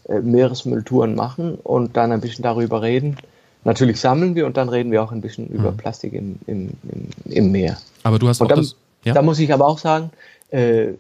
[0.08, 3.18] äh, Meeresmülltouren machen und dann ein bisschen darüber reden,
[3.66, 5.56] Natürlich sammeln wir und dann reden wir auch ein bisschen mhm.
[5.56, 7.78] über Plastik im, im, im, im, Meer.
[8.04, 9.14] Aber du hast und auch dann, das, ja?
[9.14, 10.10] Da muss ich aber auch sagen,
[10.50, 10.94] äh,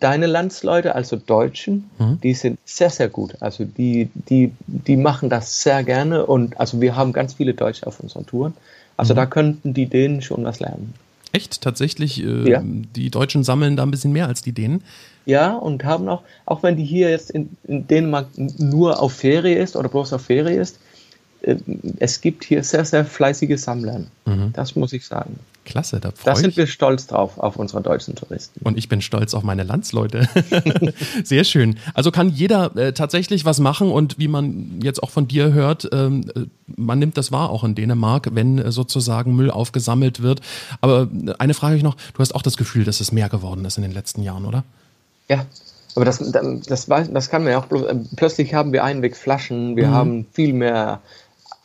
[0.00, 2.20] deine Landsleute, also Deutschen, mhm.
[2.22, 3.36] die sind sehr, sehr gut.
[3.40, 7.86] Also die, die, die machen das sehr gerne und also wir haben ganz viele Deutsche
[7.86, 8.54] auf unseren Touren.
[8.96, 9.16] Also mhm.
[9.16, 10.94] da könnten die Dänen schon was lernen.
[11.32, 11.60] Echt?
[11.60, 12.62] Tatsächlich, äh, ja.
[12.64, 14.82] die Deutschen sammeln da ein bisschen mehr als die Dänen?
[15.26, 19.54] Ja, und haben auch, auch wenn die hier jetzt in, in Dänemark nur auf Ferie
[19.54, 20.78] ist oder bloß auf Ferie ist,
[21.42, 21.56] äh,
[21.98, 24.04] es gibt hier sehr, sehr fleißige Sammler.
[24.24, 24.52] Mhm.
[24.54, 25.38] Das muss ich sagen.
[25.68, 28.60] Klasse, da freue Da sind wir stolz drauf, auf unsere deutschen Touristen.
[28.64, 30.28] Und ich bin stolz auf meine Landsleute.
[31.24, 31.78] Sehr schön.
[31.94, 35.88] Also kann jeder äh, tatsächlich was machen und wie man jetzt auch von dir hört,
[35.92, 36.46] ähm, äh,
[36.76, 40.40] man nimmt das wahr auch in Dänemark, wenn äh, sozusagen Müll aufgesammelt wird.
[40.80, 43.64] Aber äh, eine Frage ich noch, du hast auch das Gefühl, dass es mehr geworden
[43.64, 44.64] ist in den letzten Jahren, oder?
[45.28, 45.44] Ja,
[45.94, 47.66] aber das, das, das, das kann man ja auch,
[48.16, 49.92] plötzlich haben wir Einwegflaschen, wir mhm.
[49.92, 51.00] haben viel mehr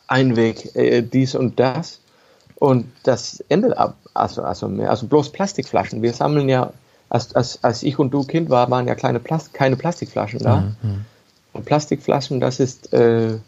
[0.08, 2.00] Einweg, äh, dies und das.
[2.56, 6.02] Und das endet ab, also, also, mehr, also bloß Plastikflaschen.
[6.02, 6.72] Wir sammeln ja,
[7.08, 10.72] als, als, als ich und du Kind war, waren ja kleine Plast keine Plastikflaschen da.
[10.82, 11.04] Mhm.
[11.52, 13.38] Und Plastikflaschen, das ist, äh,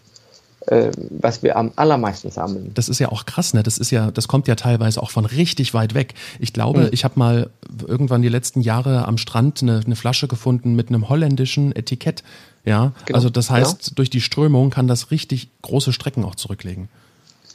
[0.66, 2.72] äh, was wir am allermeisten sammeln.
[2.74, 3.62] Das ist ja auch krass, ne?
[3.62, 6.14] Das ist ja, das kommt ja teilweise auch von richtig weit weg.
[6.40, 6.88] Ich glaube, mhm.
[6.92, 7.50] ich habe mal
[7.86, 12.22] irgendwann die letzten Jahre am Strand eine, eine Flasche gefunden mit einem holländischen Etikett.
[12.64, 13.16] Ja, genau.
[13.16, 13.94] also das heißt, genau.
[13.94, 16.88] durch die Strömung kann das richtig große Strecken auch zurücklegen.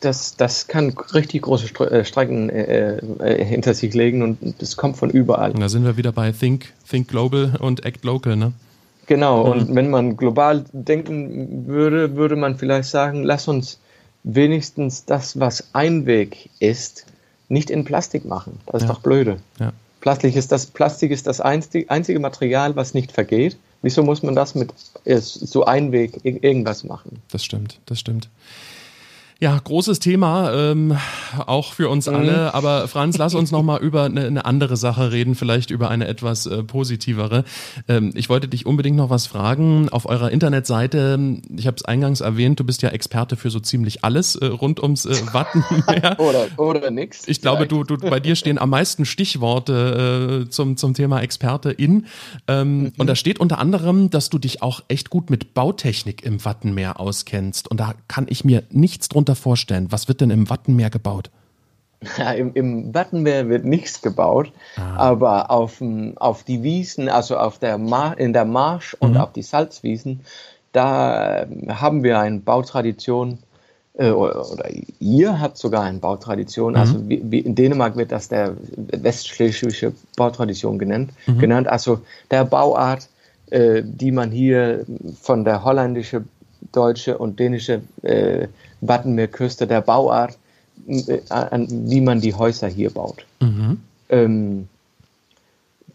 [0.01, 4.97] Das, das kann richtig große äh, Strecken äh, äh, hinter sich legen und das kommt
[4.97, 5.51] von überall.
[5.51, 8.53] Und da sind wir wieder bei Think, Think Global und Act Local, ne?
[9.07, 9.51] Genau, mhm.
[9.51, 13.79] und wenn man global denken würde, würde man vielleicht sagen, lass uns
[14.23, 17.05] wenigstens das, was Einweg ist,
[17.49, 18.59] nicht in Plastik machen.
[18.67, 18.93] Das ist ja.
[18.93, 19.37] doch blöde.
[19.59, 19.73] Ja.
[19.99, 23.57] Plastik ist das, Plastik ist das einzige Material, was nicht vergeht.
[23.83, 24.71] Wieso muss man das mit
[25.17, 27.21] so Einweg irgendwas machen?
[27.31, 28.29] Das stimmt, das stimmt.
[29.41, 30.95] Ja, großes Thema, ähm,
[31.47, 32.13] auch für uns mhm.
[32.13, 32.53] alle.
[32.53, 36.07] Aber Franz, lass uns noch mal über eine, eine, andere Sache reden, vielleicht über eine
[36.07, 37.43] etwas äh, positivere.
[37.87, 39.89] Ähm, ich wollte dich unbedingt noch was fragen.
[39.89, 44.03] Auf eurer Internetseite, ich habe es eingangs erwähnt, du bist ja Experte für so ziemlich
[44.03, 46.19] alles äh, rund ums äh, Wattenmeer.
[46.19, 47.27] oder oder nix.
[47.27, 51.71] Ich glaube, du, du, bei dir stehen am meisten Stichworte äh, zum, zum Thema Experte
[51.71, 52.05] in.
[52.47, 52.93] Ähm, mhm.
[52.99, 56.99] Und da steht unter anderem, dass du dich auch echt gut mit Bautechnik im Wattenmeer
[56.99, 57.71] auskennst.
[57.71, 59.91] Und da kann ich mir nichts drunter darunter vorstellen?
[59.91, 61.29] Was wird denn im Wattenmeer gebaut?
[62.17, 64.95] Ja, im, Im Wattenmeer wird nichts gebaut, ah.
[64.97, 65.83] aber auf,
[66.15, 69.17] auf die Wiesen, also auf der Mar in der Marsch und mhm.
[69.17, 70.21] auf die Salzwiesen,
[70.71, 73.37] da haben wir eine Bautradition,
[73.93, 74.65] äh, oder, oder,
[74.99, 76.99] ihr habt sogar eine Bautradition, also mhm.
[77.01, 81.37] also wie, wie in Dänemark wird das der westschlesische Bautradition genannt, mhm.
[81.37, 82.01] genannt also
[82.31, 83.09] der Bauart,
[83.51, 84.85] äh, die man hier
[85.21, 86.23] von der holländische,
[86.71, 88.47] deutsche und dänische äh,
[88.81, 90.37] Wattenmeerküste, der Bauart,
[90.87, 93.25] äh, wie man die Häuser hier baut.
[93.39, 93.79] Mhm.
[94.09, 94.67] Ähm,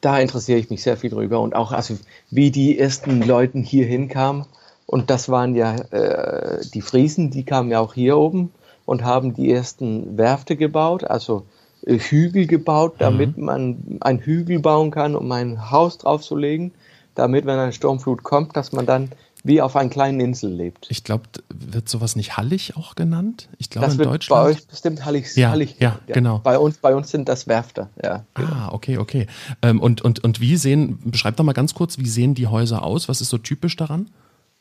[0.01, 1.97] da interessiere ich mich sehr viel drüber und auch also
[2.31, 4.47] wie die ersten Leute hier hinkamen
[4.87, 8.53] und das waren ja äh, die Friesen, die kamen ja auch hier oben
[8.85, 11.45] und haben die ersten Werfte gebaut, also
[11.85, 13.45] äh, Hügel gebaut, damit mhm.
[13.45, 16.73] man einen Hügel bauen kann, um ein Haus draufzulegen,
[17.17, 19.11] damit, wenn eine Sturmflut kommt, dass man dann
[19.47, 20.87] wie auf einer kleinen Insel lebt.
[20.91, 23.49] Ich glaube, wird sowas nicht Hallig auch genannt?
[23.59, 24.45] Ich glaube in Deutschland.
[24.45, 25.35] Bei euch bestimmt Hallig.
[25.37, 26.41] Ja, Hallig, ja, ja, genau.
[26.43, 27.91] Bei uns, bei uns sind das Werfter.
[28.03, 28.49] Ja, genau.
[28.51, 29.27] Ah, okay, okay.
[29.63, 32.83] Ähm, und, und, und wie sehen, beschreib doch mal ganz kurz, wie sehen die Häuser
[32.83, 33.09] aus?
[33.09, 34.11] Was ist so typisch daran?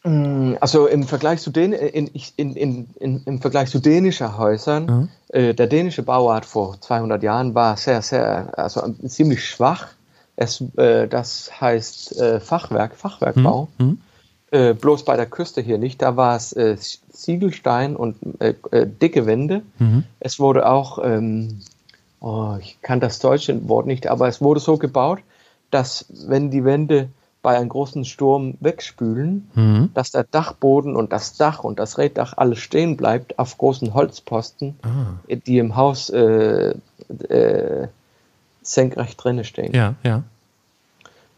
[0.03, 5.09] Mm, also im Vergleich zu den, in, in, in, im Vergleich zu dänischen Häusern, mhm.
[5.29, 9.88] äh, der dänische Bauart vor 200 Jahren war sehr, sehr, also ziemlich schwach.
[10.36, 13.69] Es, äh, das heißt äh, Fachwerk, Fachwerkbau.
[13.79, 13.99] Mhm.
[14.56, 16.01] Äh, bloß bei der Küste hier nicht.
[16.01, 19.64] Da war es äh, Ziegelstein und äh, dicke Wände.
[19.80, 20.06] Mhm.
[20.22, 21.60] Es wurde auch, ähm,
[22.22, 25.20] oh, ich kann das deutsche Wort nicht, aber es wurde so gebaut,
[25.72, 27.10] dass wenn die Wände
[27.41, 29.89] bei einem großen Sturm wegspülen, mhm.
[29.93, 34.80] dass der Dachboden und das Dach und das Reddach alles stehen bleibt auf großen Holzposten,
[34.84, 35.34] ah.
[35.45, 36.76] die im Haus äh,
[37.28, 37.88] äh,
[38.62, 39.74] senkrecht drinne stehen.
[39.74, 40.24] Ja, ja.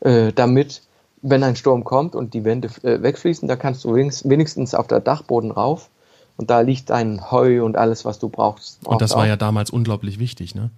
[0.02, 0.84] Äh, damit,
[1.22, 5.00] wenn ein Sturm kommt und die Wände äh, wegfließen, da kannst du wenigstens auf der
[5.00, 5.90] Dachboden rauf
[6.38, 8.86] und da liegt dein Heu und alles, was du brauchst.
[8.86, 9.26] Und das war auch.
[9.26, 10.70] ja damals unglaublich wichtig, ne?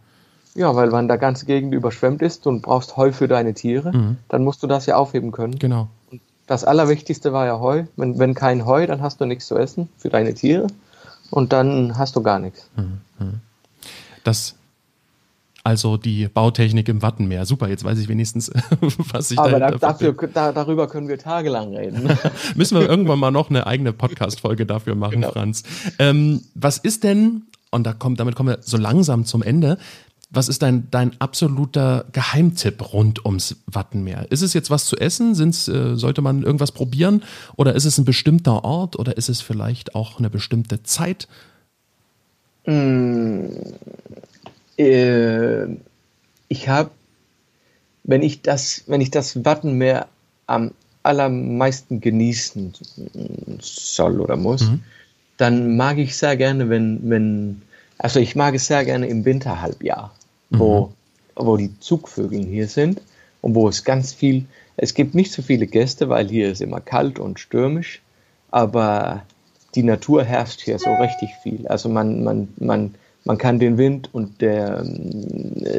[0.56, 4.18] Ja, weil wenn der ganze Gegend überschwemmt ist und brauchst Heu für deine Tiere, mhm.
[4.30, 5.60] dann musst du das ja aufheben können.
[5.60, 5.90] Genau.
[6.12, 7.84] Und das Allerwichtigste war ja Heu.
[7.96, 10.68] Wenn, wenn kein Heu, dann hast du nichts zu essen für deine Tiere
[11.30, 12.68] und dann hast du gar nichts.
[12.76, 13.02] Mhm.
[13.20, 13.40] mhm.
[14.24, 14.56] Das
[15.64, 17.46] also die Bautechnik im Wattenmeer.
[17.46, 18.52] Super, jetzt weiß ich wenigstens,
[19.12, 22.10] was ich Aber da, dafür, da, darüber können wir tagelang reden.
[22.56, 25.32] Müssen wir irgendwann mal noch eine eigene Podcast-Folge dafür machen, genau.
[25.32, 25.64] Franz.
[25.98, 29.78] Ähm, was ist denn, und da kommt, damit kommen wir so langsam zum Ende,
[30.32, 34.28] was ist dein, dein absoluter Geheimtipp rund ums Wattenmeer?
[34.30, 35.34] Ist es jetzt was zu essen?
[35.34, 37.24] Sind's, äh, sollte man irgendwas probieren?
[37.56, 38.98] Oder ist es ein bestimmter Ort?
[38.98, 41.28] Oder ist es vielleicht auch eine bestimmte Zeit?
[44.80, 45.68] Äh,
[46.48, 46.92] ich habe,
[48.04, 50.08] wenn ich das, wenn ich das Wattenmeer
[50.48, 50.72] am
[51.04, 52.74] allermeisten genießen
[53.60, 54.84] soll oder muss, mhm.
[55.38, 57.62] dann mag ich sehr gerne, wenn, wenn,
[57.98, 60.14] also ich mag es sehr gerne im Winterhalbjahr
[60.50, 60.92] wo, mhm.
[61.36, 63.02] wo die Zugvögel hier sind
[63.42, 64.46] und wo es ganz viel,
[64.78, 68.02] es gibt nicht so viele Gäste, weil hier ist immer kalt und stürmisch,
[68.52, 69.24] aber
[69.76, 71.68] die Natur herrscht hier so richtig viel.
[71.68, 72.96] Also man, man, man,
[73.30, 74.84] man kann den Wind und der,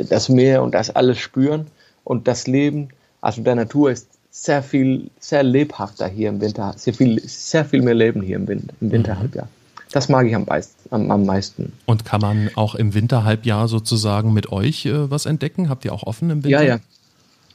[0.08, 1.66] das Meer und das alles spüren
[2.04, 2.90] und das Leben,
[3.20, 7.82] also der Natur ist sehr viel, sehr lebhafter hier im Winter, sehr viel, sehr viel
[7.82, 9.46] mehr Leben hier im, Winter, im Winterhalbjahr.
[9.46, 9.90] Mhm.
[9.90, 10.46] Das mag ich am,
[10.90, 11.72] am, am, meisten.
[11.86, 15.68] Und kann man auch im Winterhalbjahr sozusagen mit euch äh, was entdecken?
[15.68, 16.62] Habt ihr auch offen im Winter?
[16.62, 16.78] Ja, ja.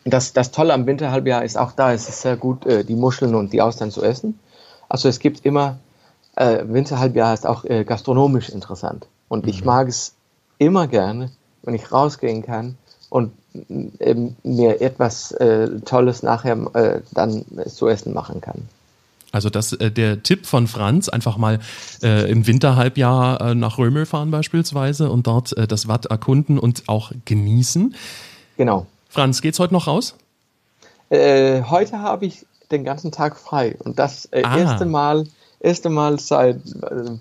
[0.04, 3.34] Das, das Tolle am Winterhalbjahr ist auch da, ist es sehr gut, äh, die Muscheln
[3.34, 4.38] und die Austern zu essen.
[4.90, 5.80] Also es gibt immer,
[6.36, 9.08] äh, Winterhalbjahr ist auch äh, gastronomisch interessant.
[9.28, 9.50] Und mhm.
[9.50, 10.14] ich mag es
[10.58, 11.32] immer gerne,
[11.64, 12.78] wenn ich rausgehen kann
[13.10, 13.32] und
[14.00, 18.68] äh, mir etwas äh, Tolles nachher äh, dann zu essen machen kann.
[19.32, 21.60] Also das, äh, der Tipp von Franz, einfach mal
[22.02, 26.84] äh, im Winterhalbjahr äh, nach Römel fahren beispielsweise und dort äh, das Watt erkunden und
[26.88, 27.96] auch genießen.
[28.58, 28.86] Genau.
[29.10, 30.16] Franz, geht's heute noch raus?
[31.10, 34.58] Äh, heute habe ich den ganzen Tag frei und das äh, ah.
[34.58, 35.26] erste Mal,
[35.60, 36.62] erste Mal seit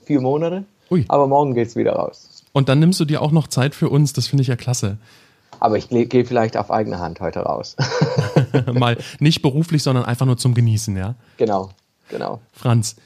[0.05, 0.67] vier Monaten.
[0.91, 1.05] Ui.
[1.09, 2.43] Aber morgen geht's wieder raus.
[2.53, 4.99] Und dann nimmst du dir auch noch Zeit für uns, das finde ich ja klasse.
[5.61, 7.77] Aber ich gehe vielleicht auf eigene Hand heute raus.
[8.73, 11.15] Mal nicht beruflich, sondern einfach nur zum Genießen, ja?
[11.37, 11.71] Genau.
[12.11, 12.41] Genau.
[12.53, 12.97] Franz,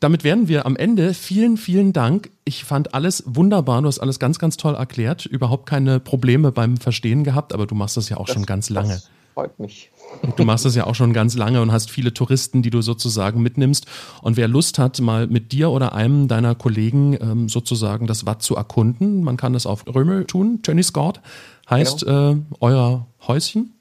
[0.00, 1.14] damit wären wir am Ende.
[1.14, 2.30] Vielen, vielen Dank.
[2.44, 3.80] Ich fand alles wunderbar.
[3.82, 5.24] Du hast alles ganz, ganz toll erklärt.
[5.24, 8.70] Überhaupt keine Probleme beim Verstehen gehabt, aber du machst das ja auch das, schon ganz
[8.70, 9.00] lange.
[9.34, 9.90] Freut mich.
[10.36, 13.42] Du machst das ja auch schon ganz lange und hast viele Touristen, die du sozusagen
[13.42, 13.86] mitnimmst.
[14.22, 18.42] Und wer Lust hat, mal mit dir oder einem deiner Kollegen ähm, sozusagen das Watt
[18.42, 20.60] zu erkunden, man kann das auf Römel tun.
[20.82, 21.20] Scott
[21.68, 22.32] heißt genau.
[22.32, 23.72] äh, euer Häuschen.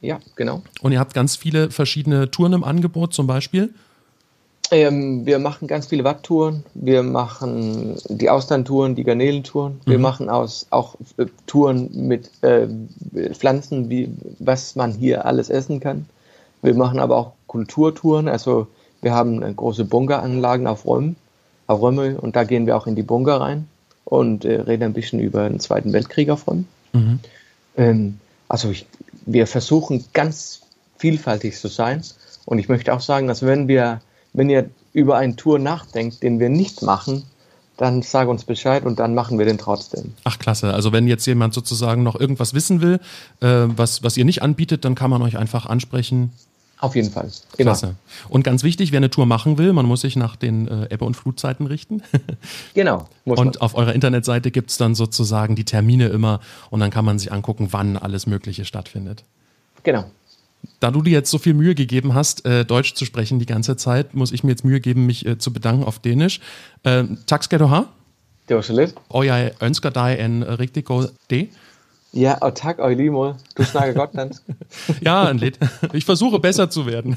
[0.00, 0.62] Ja, genau.
[0.82, 3.72] Und ihr habt ganz viele verschiedene Touren im Angebot, zum Beispiel?
[4.70, 6.64] Ähm, wir machen ganz viele Watttouren.
[6.74, 9.80] Wir machen die Austerntouren, die Garnelentouren.
[9.84, 10.02] Wir mhm.
[10.02, 12.66] machen aus, auch äh, Touren mit äh,
[13.34, 14.08] Pflanzen, wie,
[14.38, 16.06] was man hier alles essen kann.
[16.62, 18.26] Wir machen aber auch Kulturtouren.
[18.26, 18.66] Also
[19.02, 21.16] wir haben große Bunkeranlagen auf Röm,
[21.66, 23.68] auf Römmel und da gehen wir auch in die Bunker rein
[24.04, 26.66] und äh, reden ein bisschen über den Zweiten Weltkrieg auf Röm.
[26.94, 27.20] Mhm.
[27.76, 28.86] Ähm, also ich,
[29.26, 30.62] wir versuchen ganz
[30.96, 32.02] vielfältig zu sein.
[32.46, 34.00] Und ich möchte auch sagen, dass wenn wir
[34.34, 37.24] wenn ihr über eine Tour nachdenkt, den wir nicht machen,
[37.76, 40.14] dann sag uns Bescheid und dann machen wir den trotzdem.
[40.24, 43.00] Ach klasse, also wenn jetzt jemand sozusagen noch irgendwas wissen will,
[43.40, 46.32] äh, was, was ihr nicht anbietet, dann kann man euch einfach ansprechen.
[46.78, 47.30] Auf jeden Fall.
[47.56, 47.70] Immer.
[47.70, 47.94] Klasse.
[48.28, 51.04] Und ganz wichtig, wer eine Tour machen will, man muss sich nach den äh, Ebbe-
[51.04, 52.02] und Flutzeiten richten.
[52.74, 53.08] genau.
[53.24, 53.56] und man.
[53.56, 57.32] auf eurer Internetseite gibt es dann sozusagen die Termine immer und dann kann man sich
[57.32, 59.24] angucken, wann alles Mögliche stattfindet.
[59.82, 60.04] Genau.
[60.80, 63.76] Da du dir jetzt so viel Mühe gegeben hast, äh, Deutsch zu sprechen die ganze
[63.76, 66.40] Zeit, muss ich mir jetzt Mühe geben, mich äh, zu bedanken auf Dänisch.
[66.82, 67.86] Äh, Tack ska du ha.
[68.48, 68.94] Det var så lidt.
[69.08, 71.50] Og jeg ønsker dig en rigtig god dag.
[72.14, 73.34] Ja, og tak og i lige måde.
[73.58, 74.42] Du snakker godt dansk.
[75.06, 75.58] ja, ein Lied.
[75.94, 77.16] Ich versuche besser zu werden.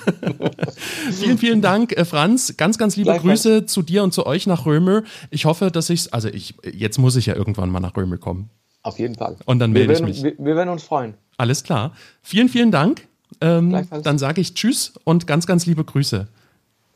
[1.22, 2.54] vielen, vielen Dank, äh, Franz.
[2.58, 5.04] Ganz, ganz liebe Grüße zu dir und zu euch nach Römer.
[5.30, 8.50] Ich hoffe, dass ich also ich, jetzt muss ich ja irgendwann mal nach Römer kommen.
[8.82, 9.38] Auf jeden Fall.
[9.46, 10.24] Und dann melde ich mich.
[10.24, 11.14] Wir, wir, werden uns freuen.
[11.38, 11.92] Alles klar.
[12.24, 13.08] Vielen, vielen Dank.
[13.42, 16.28] Ähm, dann sage ich Tschüss und ganz, ganz liebe Grüße.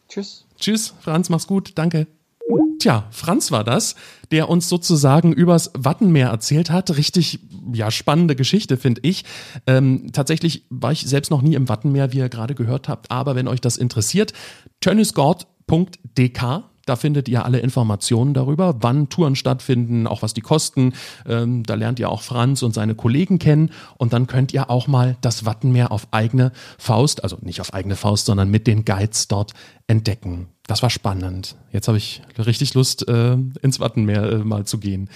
[0.09, 0.45] Tschüss.
[0.59, 1.73] Tschüss, Franz, mach's gut.
[1.75, 2.07] Danke.
[2.79, 3.95] Tja, Franz war das,
[4.31, 6.97] der uns sozusagen übers Wattenmeer erzählt hat.
[6.97, 7.39] Richtig,
[7.71, 9.23] ja, spannende Geschichte, finde ich.
[9.67, 13.11] Ähm, tatsächlich war ich selbst noch nie im Wattenmeer, wie ihr gerade gehört habt.
[13.11, 14.33] Aber wenn euch das interessiert,
[14.79, 20.93] tönnisgord.dk da findet ihr alle Informationen darüber, wann Touren stattfinden, auch was die kosten.
[21.27, 24.87] Ähm, da lernt ihr auch Franz und seine Kollegen kennen und dann könnt ihr auch
[24.87, 29.27] mal das Wattenmeer auf eigene Faust, also nicht auf eigene Faust, sondern mit den Guides
[29.27, 29.53] dort
[29.87, 30.47] entdecken.
[30.67, 31.55] Das war spannend.
[31.71, 35.09] Jetzt habe ich richtig Lust, äh, ins Wattenmeer äh, mal zu gehen.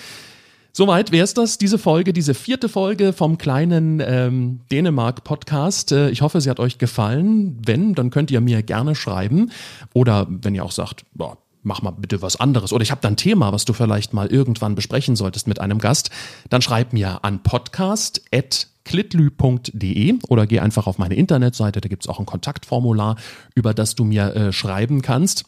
[0.77, 5.93] Soweit wäre es das, diese Folge, diese vierte Folge vom kleinen ähm, Dänemark-Podcast.
[5.93, 7.57] Äh, ich hoffe, sie hat euch gefallen.
[7.65, 9.51] Wenn, dann könnt ihr mir gerne schreiben.
[9.93, 13.07] Oder wenn ihr auch sagt, boah, mach mal bitte was anderes oder ich habe da
[13.07, 16.11] ein Thema, was du vielleicht mal irgendwann besprechen solltest mit einem Gast,
[16.49, 22.25] dann schreib mir an podcast.klitlü.de oder geh einfach auf meine Internetseite, da gibt's auch ein
[22.25, 23.17] Kontaktformular,
[23.55, 25.43] über das du mir äh, schreiben kannst.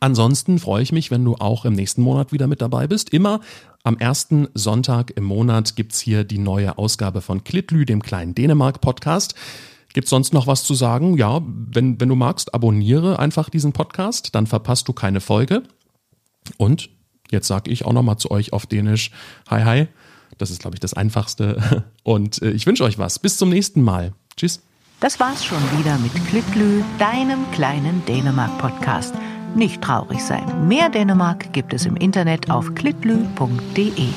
[0.00, 3.10] Ansonsten freue ich mich, wenn du auch im nächsten Monat wieder mit dabei bist.
[3.10, 3.38] Immer
[3.84, 9.36] am ersten Sonntag im Monat gibt's hier die neue Ausgabe von Klitlü, dem kleinen Dänemark-Podcast.
[9.96, 11.16] Gibt sonst noch was zu sagen?
[11.16, 15.62] Ja, wenn, wenn du magst, abonniere einfach diesen Podcast, dann verpasst du keine Folge.
[16.58, 16.90] Und
[17.30, 19.10] jetzt sage ich auch nochmal zu euch auf Dänisch,
[19.48, 19.88] hi hi.
[20.36, 21.86] Das ist, glaube ich, das Einfachste.
[22.02, 23.18] Und äh, ich wünsche euch was.
[23.18, 24.12] Bis zum nächsten Mal.
[24.36, 24.60] Tschüss.
[25.00, 29.14] Das war's schon wieder mit Klitlü, deinem kleinen Dänemark-Podcast.
[29.54, 30.68] Nicht traurig sein.
[30.68, 34.08] Mehr Dänemark gibt es im Internet auf klitlü.de.